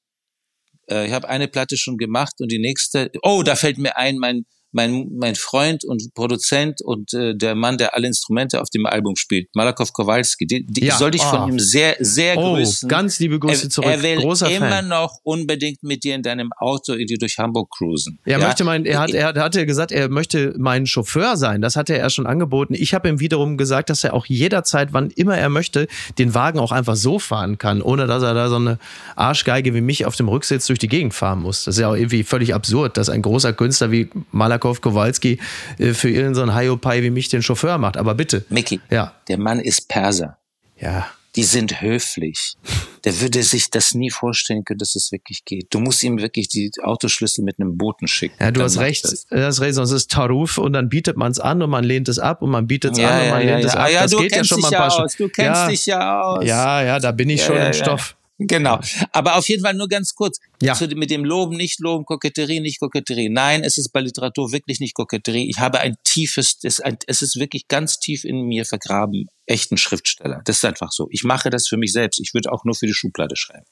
[0.90, 3.12] Äh, ich habe eine Platte schon gemacht und die nächste.
[3.22, 7.78] Oh, da fällt mir ein, mein mein mein Freund und Produzent und äh, der Mann,
[7.78, 10.46] der alle Instrumente auf dem Album spielt, Malakow Kowalski.
[10.46, 11.30] Die, die Ja, sollte ich ah.
[11.44, 12.90] von ihm sehr sehr Oh, grüßen.
[12.90, 13.90] ganz liebe Grüße er, zurück.
[13.90, 14.88] Er will Großer immer Fan.
[14.88, 18.20] noch unbedingt mit dir in deinem Auto irgendwie durch Hamburg cruisen.
[18.26, 18.46] Er ja?
[18.48, 21.62] möchte mein, er hat, er hat- ja gesagt, er möchte mein Chauffeur sein.
[21.62, 22.74] Das hat er ja schon angeboten.
[22.74, 26.58] Ich habe ihm wiederum gesagt, dass er auch jederzeit, wann immer er möchte, den Wagen
[26.60, 28.80] auch einfach so fahren kann, ohne dass er da so eine
[29.16, 31.66] Arschgeige wie mich auf dem Rücksitz durch die Gegend fahren muss.
[31.66, 35.40] Das ist ja auch irgendwie völlig absurd, dass ein großer Künstler wie Malakow Kowalski
[35.78, 37.98] äh, für irgendeinen so Hiopai wie mich den Chauffeur macht.
[37.98, 38.46] Aber bitte.
[38.50, 39.14] Mickey, Ja.
[39.28, 40.38] der Mann ist Perser.
[40.78, 41.08] Ja.
[41.36, 42.58] Die sind höflich.
[43.06, 45.74] Der würde sich das nie vorstellen können, dass es wirklich geht.
[45.74, 48.36] Du musst ihm wirklich die Autoschlüssel mit einem Boten schicken.
[48.40, 49.26] Ja, du hast recht, das.
[49.26, 52.08] du hast recht, sonst ist Taruf und dann bietet man es an und man lehnt
[52.08, 53.86] es ab und man bietet es Ja, an und man lehnt es ab.
[53.86, 55.16] Ah, ja, das du geht ja kennst schon mal dich ein paar aus.
[55.16, 55.68] Du kennst ja.
[55.68, 56.46] dich ja aus.
[56.46, 57.74] Ja, ja, da bin ich schon im.
[57.74, 58.16] Stoff.
[58.48, 58.80] Genau.
[59.12, 60.40] Aber auf jeden Fall nur ganz kurz.
[60.62, 60.74] Ja.
[60.74, 63.30] Zu, mit dem Loben, nicht Loben, Koketterie, nicht Koketterie.
[63.30, 65.50] Nein, es ist bei Literatur wirklich nicht Koketterie.
[65.50, 69.78] Ich habe ein tiefes, es, ein, es ist wirklich ganz tief in mir vergraben, echten
[69.78, 70.42] Schriftsteller.
[70.46, 71.08] Das ist einfach so.
[71.12, 72.20] Ich mache das für mich selbst.
[72.20, 73.66] Ich würde auch nur für die Schublade schreiben.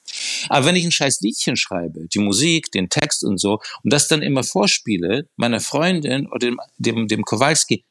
[0.50, 4.08] Aber wenn ich ein scheiß Liedchen schreibe, die Musik, den Text und so, und das
[4.08, 7.84] dann immer vorspiele, meiner Freundin oder dem, dem, dem Kowalski,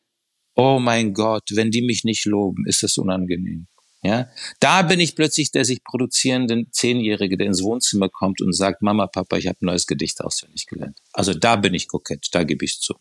[0.56, 3.66] oh mein Gott, wenn die mich nicht loben, ist das unangenehm.
[4.02, 4.28] Ja,
[4.60, 9.06] da bin ich plötzlich der sich produzierende Zehnjährige, der ins Wohnzimmer kommt und sagt, Mama,
[9.06, 10.96] Papa, ich habe ein neues Gedicht auswendig gelernt.
[11.12, 12.94] Also da bin ich kokett, da gebe ich zu.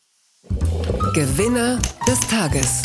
[1.14, 2.82] Gewinner des Tages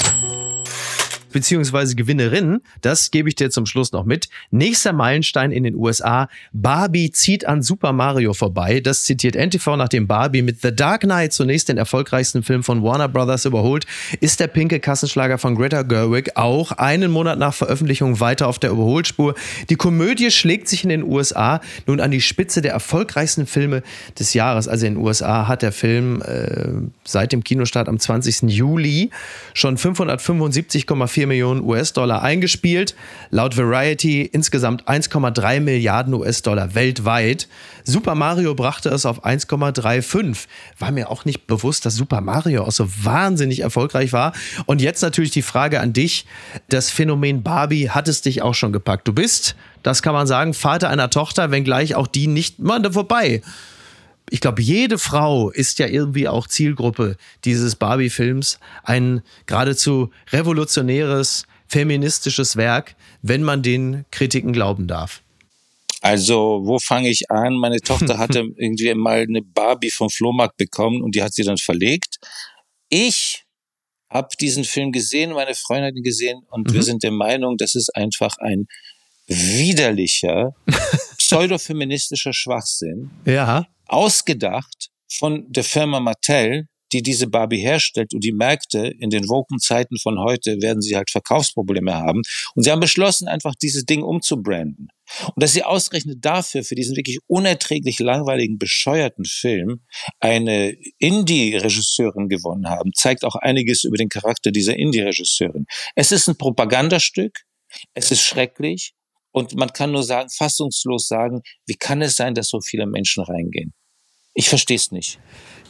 [1.35, 4.29] beziehungsweise Gewinnerin, das gebe ich dir zum Schluss noch mit.
[4.53, 6.29] Nächster Meilenstein in den USA.
[6.53, 8.81] Barbie zieht an Super Mario vorbei.
[8.81, 13.09] Das zitiert NTV, nachdem Barbie mit The Dark Knight zunächst den erfolgreichsten Film von Warner
[13.09, 13.85] Brothers überholt,
[14.21, 18.71] ist der pinke Kassenschlager von Greta Gerwig auch einen Monat nach Veröffentlichung weiter auf der
[18.71, 19.35] Überholspur.
[19.71, 23.83] Die Komödie schlägt sich in den USA nun an die Spitze der erfolgreichsten Filme
[24.17, 24.69] des Jahres.
[24.69, 26.69] Also in den USA hat der Film äh,
[27.03, 28.43] seit dem Kinostart am 20.
[28.43, 29.11] Juli
[29.53, 32.95] schon 575,4 4 Millionen US-Dollar eingespielt.
[33.31, 37.49] Laut Variety insgesamt 1,3 Milliarden US-Dollar weltweit.
[37.85, 40.47] Super Mario brachte es auf 1,35.
[40.79, 44.35] War mir auch nicht bewusst, dass Super Mario auch so wahnsinnig erfolgreich war.
[44.67, 46.27] Und jetzt natürlich die Frage an dich.
[46.69, 49.09] Das Phänomen Barbie hat es dich auch schon gepackt.
[49.09, 53.41] Du bist, das kann man sagen, Vater einer Tochter, wenngleich auch die nicht mal vorbei
[54.35, 58.59] ich glaube, jede Frau ist ja irgendwie auch Zielgruppe dieses Barbie-Films.
[58.83, 65.23] Ein geradezu revolutionäres, feministisches Werk, wenn man den Kritiken glauben darf.
[66.01, 67.55] Also, wo fange ich an?
[67.55, 71.57] Meine Tochter hatte irgendwie mal eine Barbie vom Flohmarkt bekommen und die hat sie dann
[71.57, 72.17] verlegt.
[72.89, 73.45] Ich
[74.11, 76.75] habe diesen Film gesehen, meine Freundin hat ihn gesehen und mhm.
[76.75, 78.67] wir sind der Meinung, das ist einfach ein
[79.29, 80.57] widerlicher,
[81.27, 83.11] pseudofeministischer Schwachsinn.
[83.25, 89.29] Ja ausgedacht von der Firma Mattel, die diese Barbie herstellt und die Märkte in den
[89.29, 92.23] woken Zeiten von heute werden sie halt Verkaufsprobleme haben.
[92.55, 94.89] Und sie haben beschlossen, einfach dieses Ding umzubranden.
[95.35, 99.81] Und dass sie ausgerechnet dafür, für diesen wirklich unerträglich langweiligen, bescheuerten Film,
[100.21, 105.67] eine Indie-Regisseurin gewonnen haben, zeigt auch einiges über den Charakter dieser Indie-Regisseurin.
[105.97, 107.41] Es ist ein Propagandastück.
[107.95, 108.95] Es ist schrecklich.
[109.35, 113.25] Und man kann nur sagen, fassungslos sagen, wie kann es sein, dass so viele Menschen
[113.25, 113.75] reingehen?
[114.33, 115.19] Ich verstehe es nicht.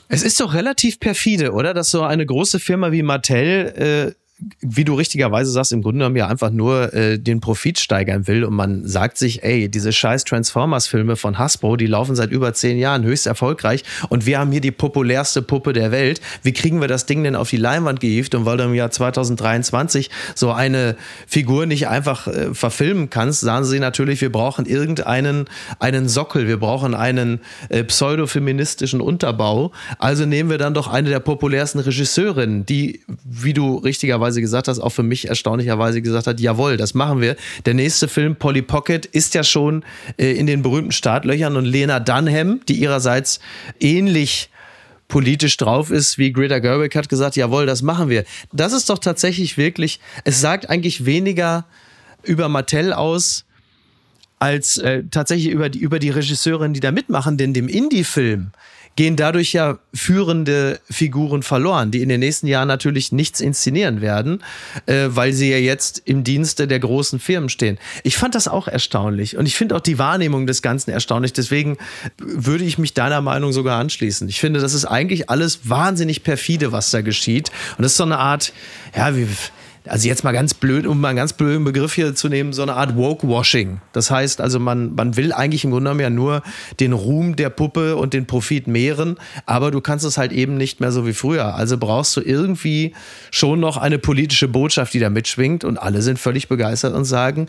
[0.09, 1.73] Es ist doch relativ perfide, oder?
[1.73, 4.24] Dass so eine große Firma wie Mattel äh,
[4.61, 8.45] wie du richtigerweise sagst, im Grunde genommen ja einfach nur äh, den Profit steigern will
[8.45, 12.78] und man sagt sich, ey, diese scheiß Transformers-Filme von Hasbro, die laufen seit über zehn
[12.78, 16.20] Jahren höchst erfolgreich und wir haben hier die populärste Puppe der Welt.
[16.43, 18.35] Wie kriegen wir das Ding denn auf die Leinwand gehievt?
[18.35, 23.64] Und weil du im Jahr 2023 so eine Figur nicht einfach äh, verfilmen kannst, sagen
[23.64, 25.47] sie natürlich, wir brauchen irgendeinen
[25.78, 29.72] einen Sockel, wir brauchen einen äh, pseudofeministischen Unterbau.
[29.99, 34.68] Also nehmen wir dann doch eine der populärsten Regisseurinnen, die, wie du richtigerweise erstaunlicherweise gesagt
[34.68, 37.37] hast, auch für mich erstaunlicherweise gesagt hat, jawohl, das machen wir.
[37.66, 39.85] Der nächste Film, Polly Pocket, ist ja schon
[40.16, 43.41] äh, in den berühmten Startlöchern und Lena Dunham, die ihrerseits
[43.80, 44.51] ähnlich
[45.09, 48.24] politisch drauf ist, wie Greta Gerwig hat gesagt, jawohl, das machen wir.
[48.53, 51.66] Das ist doch tatsächlich wirklich, es sagt eigentlich weniger
[52.22, 53.45] über Mattel aus,
[54.39, 58.51] als äh, tatsächlich über die, über die Regisseurin, die da mitmachen, denn dem Indie-Film
[58.97, 64.43] gehen dadurch ja führende Figuren verloren, die in den nächsten Jahren natürlich nichts inszenieren werden,
[64.87, 67.79] äh, weil sie ja jetzt im Dienste der großen Firmen stehen.
[68.03, 71.33] Ich fand das auch erstaunlich und ich finde auch die Wahrnehmung des Ganzen erstaunlich.
[71.33, 71.77] Deswegen
[72.19, 74.29] würde ich mich deiner Meinung sogar anschließen.
[74.29, 77.51] Ich finde, das ist eigentlich alles wahnsinnig perfide, was da geschieht.
[77.77, 78.53] Und das ist so eine Art,
[78.97, 79.27] ja, wie
[79.87, 82.62] also jetzt mal ganz blöd, um mal einen ganz blöden Begriff hier zu nehmen, so
[82.62, 83.80] eine Art Woke-Washing.
[83.93, 86.43] Das heißt also, man, man will eigentlich im Grunde genommen ja nur
[86.80, 89.16] den Ruhm der Puppe und den Profit mehren,
[89.47, 91.55] aber du kannst es halt eben nicht mehr so wie früher.
[91.55, 92.95] Also brauchst du irgendwie
[93.30, 97.49] schon noch eine politische Botschaft, die da mitschwingt und alle sind völlig begeistert und sagen,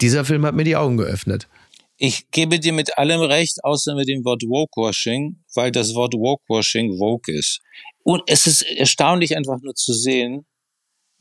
[0.00, 1.48] dieser Film hat mir die Augen geöffnet.
[1.96, 6.98] Ich gebe dir mit allem recht, außer mit dem Wort Woke-Washing, weil das Wort Woke-Washing
[6.98, 7.60] woke ist.
[8.02, 10.44] Und es ist erstaunlich einfach nur zu sehen,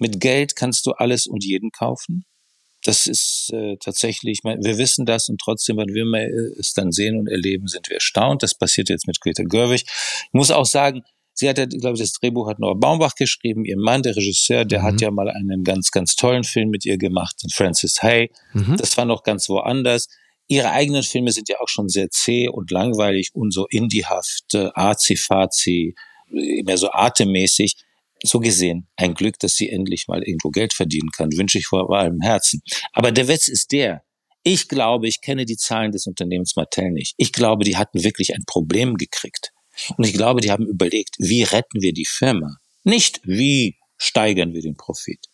[0.02, 2.26] mit Geld kannst du alles und jeden kaufen.
[2.84, 7.28] Das ist äh, tatsächlich, wir wissen das und trotzdem, wenn wir es dann sehen und
[7.28, 8.42] erleben, sind wir erstaunt.
[8.42, 9.84] Das passiert jetzt mit Greta Gerwig.
[9.86, 13.66] Ich muss auch sagen, sie hat ja, ich glaube, das Drehbuch hat Noah Baumbach geschrieben,
[13.66, 14.84] ihr Mann, der Regisseur, der mhm.
[14.84, 18.32] hat ja mal einen ganz, ganz tollen Film mit ihr gemacht, Francis Hay.
[18.54, 18.78] Mhm.
[18.78, 20.08] Das war noch ganz woanders.
[20.48, 24.70] Ihre eigenen Filme sind ja auch schon sehr zäh und langweilig und so indiehaft, äh,
[24.74, 25.94] azi-fazi,
[26.30, 27.76] mehr so atemmäßig
[28.24, 31.90] so gesehen ein Glück, dass sie endlich mal irgendwo Geld verdienen kann, wünsche ich vor
[31.96, 32.62] allem Herzen.
[32.94, 34.04] Aber der Witz ist der,
[34.44, 37.14] ich glaube, ich kenne die Zahlen des Unternehmens Mattel nicht.
[37.18, 39.52] Ich glaube, die hatten wirklich ein Problem gekriegt.
[39.98, 42.58] Und ich glaube, die haben überlegt, wie retten wir die Firma?
[42.84, 45.28] Nicht, wie steigern wir den Profit?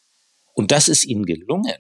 [0.53, 1.75] Und das ist ihnen gelungen.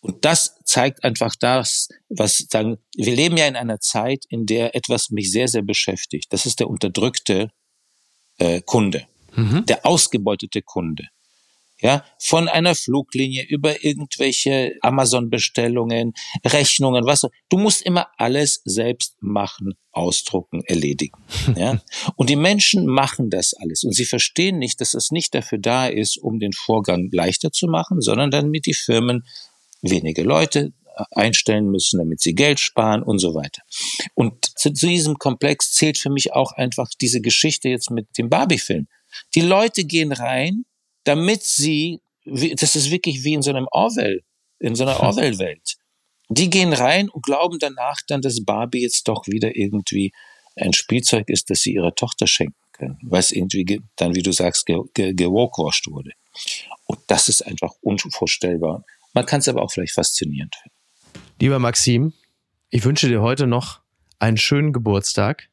[0.00, 4.74] Und das zeigt einfach das, was sagen, wir leben ja in einer Zeit, in der
[4.74, 6.32] etwas mich sehr, sehr beschäftigt.
[6.32, 7.50] Das ist der unterdrückte
[8.38, 9.64] äh, Kunde mhm.
[9.66, 11.04] der ausgebeutete Kunde.
[11.82, 16.12] Ja, von einer Fluglinie über irgendwelche Amazon-Bestellungen,
[16.44, 17.26] Rechnungen, was.
[17.48, 21.18] Du musst immer alles selbst machen, ausdrucken, erledigen.
[21.56, 21.80] Ja,
[22.16, 25.86] und die Menschen machen das alles und sie verstehen nicht, dass es nicht dafür da
[25.86, 29.24] ist, um den Vorgang leichter zu machen, sondern damit die Firmen
[29.80, 30.74] wenige Leute
[31.12, 33.62] einstellen müssen, damit sie Geld sparen und so weiter.
[34.14, 38.28] Und zu, zu diesem Komplex zählt für mich auch einfach diese Geschichte jetzt mit dem
[38.28, 38.86] Barbie-Film.
[39.34, 40.64] Die Leute gehen rein,
[41.04, 44.22] damit sie, das ist wirklich wie in so einem Orwell,
[44.58, 45.06] in so einer hm.
[45.06, 45.76] Orwell-Welt.
[46.28, 50.12] Die gehen rein und glauben danach dann, dass Barbie jetzt doch wieder irgendwie
[50.56, 54.66] ein Spielzeug ist, das sie ihrer Tochter schenken können, es irgendwie dann, wie du sagst,
[54.66, 56.12] gewalkwashed wurde.
[56.84, 58.84] Und das ist einfach unvorstellbar.
[59.12, 60.76] Man kann es aber auch vielleicht faszinierend finden.
[61.40, 62.12] Lieber Maxim,
[62.68, 63.80] ich wünsche dir heute noch
[64.18, 65.48] einen schönen Geburtstag.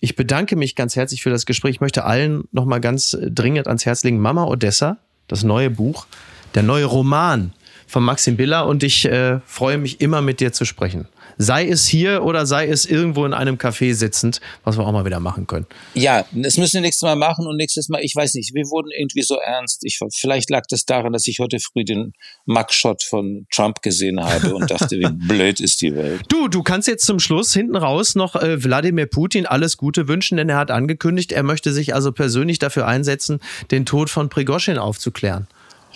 [0.00, 1.76] Ich bedanke mich ganz herzlich für das Gespräch.
[1.76, 4.18] Ich möchte allen noch mal ganz dringend ans Herz legen.
[4.18, 6.06] Mama Odessa, das neue Buch,
[6.54, 7.52] der neue Roman
[7.86, 11.08] von Maxim Biller und ich äh, freue mich immer mit dir zu sprechen.
[11.38, 15.04] Sei es hier oder sei es irgendwo in einem Café sitzend, was wir auch mal
[15.04, 15.66] wieder machen können.
[15.94, 18.90] Ja, das müssen wir nächstes Mal machen und nächstes Mal, ich weiß nicht, wir wurden
[18.96, 19.84] irgendwie so ernst.
[19.84, 22.12] Ich, vielleicht lag das daran, dass ich heute früh den
[22.46, 26.22] Mugshot von Trump gesehen habe und dachte, wie blöd ist die Welt.
[26.28, 30.36] Du, du kannst jetzt zum Schluss hinten raus noch äh, Wladimir Putin alles Gute wünschen,
[30.36, 34.78] denn er hat angekündigt, er möchte sich also persönlich dafür einsetzen, den Tod von Prigoschin
[34.78, 35.46] aufzuklären.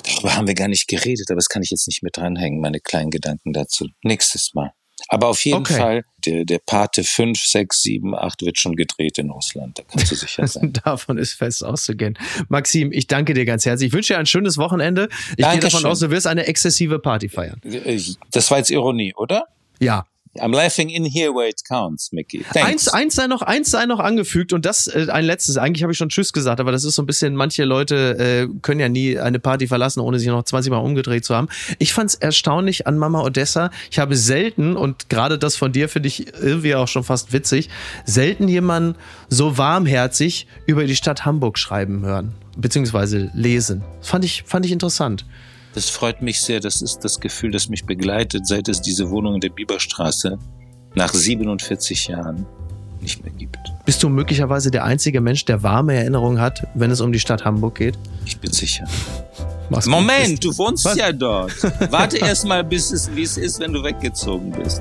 [0.04, 2.80] Darüber haben wir gar nicht geredet, aber das kann ich jetzt nicht mit dranhängen, meine
[2.80, 3.86] kleinen Gedanken dazu.
[4.02, 4.72] Nächstes Mal.
[5.08, 5.74] Aber auf jeden okay.
[5.74, 9.78] Fall, der, der Pate 5, 6, 7, 8 wird schon gedreht in Russland.
[9.78, 10.72] Da kannst du sicher sein.
[10.84, 12.18] davon ist fest auszugehen.
[12.48, 13.88] Maxim, ich danke dir ganz herzlich.
[13.88, 15.08] Ich wünsche dir ein schönes Wochenende.
[15.10, 15.60] Ich Dankeschön.
[15.60, 17.60] gehe davon aus, du wirst eine exzessive Party feiern.
[18.32, 19.44] Das war jetzt Ironie, oder?
[19.78, 20.06] Ja,
[20.40, 22.44] I'm laughing in here where it counts, Mickey.
[22.54, 25.56] Eins, eins sei noch, eins sei noch angefügt und das äh, ein letztes.
[25.56, 27.34] Eigentlich habe ich schon Tschüss gesagt, aber das ist so ein bisschen.
[27.34, 31.24] Manche Leute äh, können ja nie eine Party verlassen, ohne sich noch 20 Mal umgedreht
[31.24, 31.48] zu haben.
[31.78, 33.70] Ich fand es erstaunlich an Mama Odessa.
[33.90, 37.68] Ich habe selten und gerade das von dir finde ich irgendwie auch schon fast witzig,
[38.04, 38.96] selten jemanden
[39.28, 43.82] so warmherzig über die Stadt Hamburg schreiben hören beziehungsweise lesen.
[44.00, 45.24] Fand ich fand ich interessant.
[45.76, 46.60] Das freut mich sehr.
[46.60, 50.38] Das ist das Gefühl, das mich begleitet, seit es diese Wohnung in der Biberstraße
[50.94, 52.46] nach 47 Jahren
[53.02, 53.58] nicht mehr gibt.
[53.84, 57.44] Bist du möglicherweise der einzige Mensch, der warme Erinnerungen hat, wenn es um die Stadt
[57.44, 57.98] Hamburg geht?
[58.24, 58.86] Ich bin sicher.
[59.68, 60.96] Was Moment, du wohnst Was?
[60.96, 61.52] ja dort.
[61.90, 64.80] Warte erst mal, bis es, wie es ist, wenn du weggezogen bist.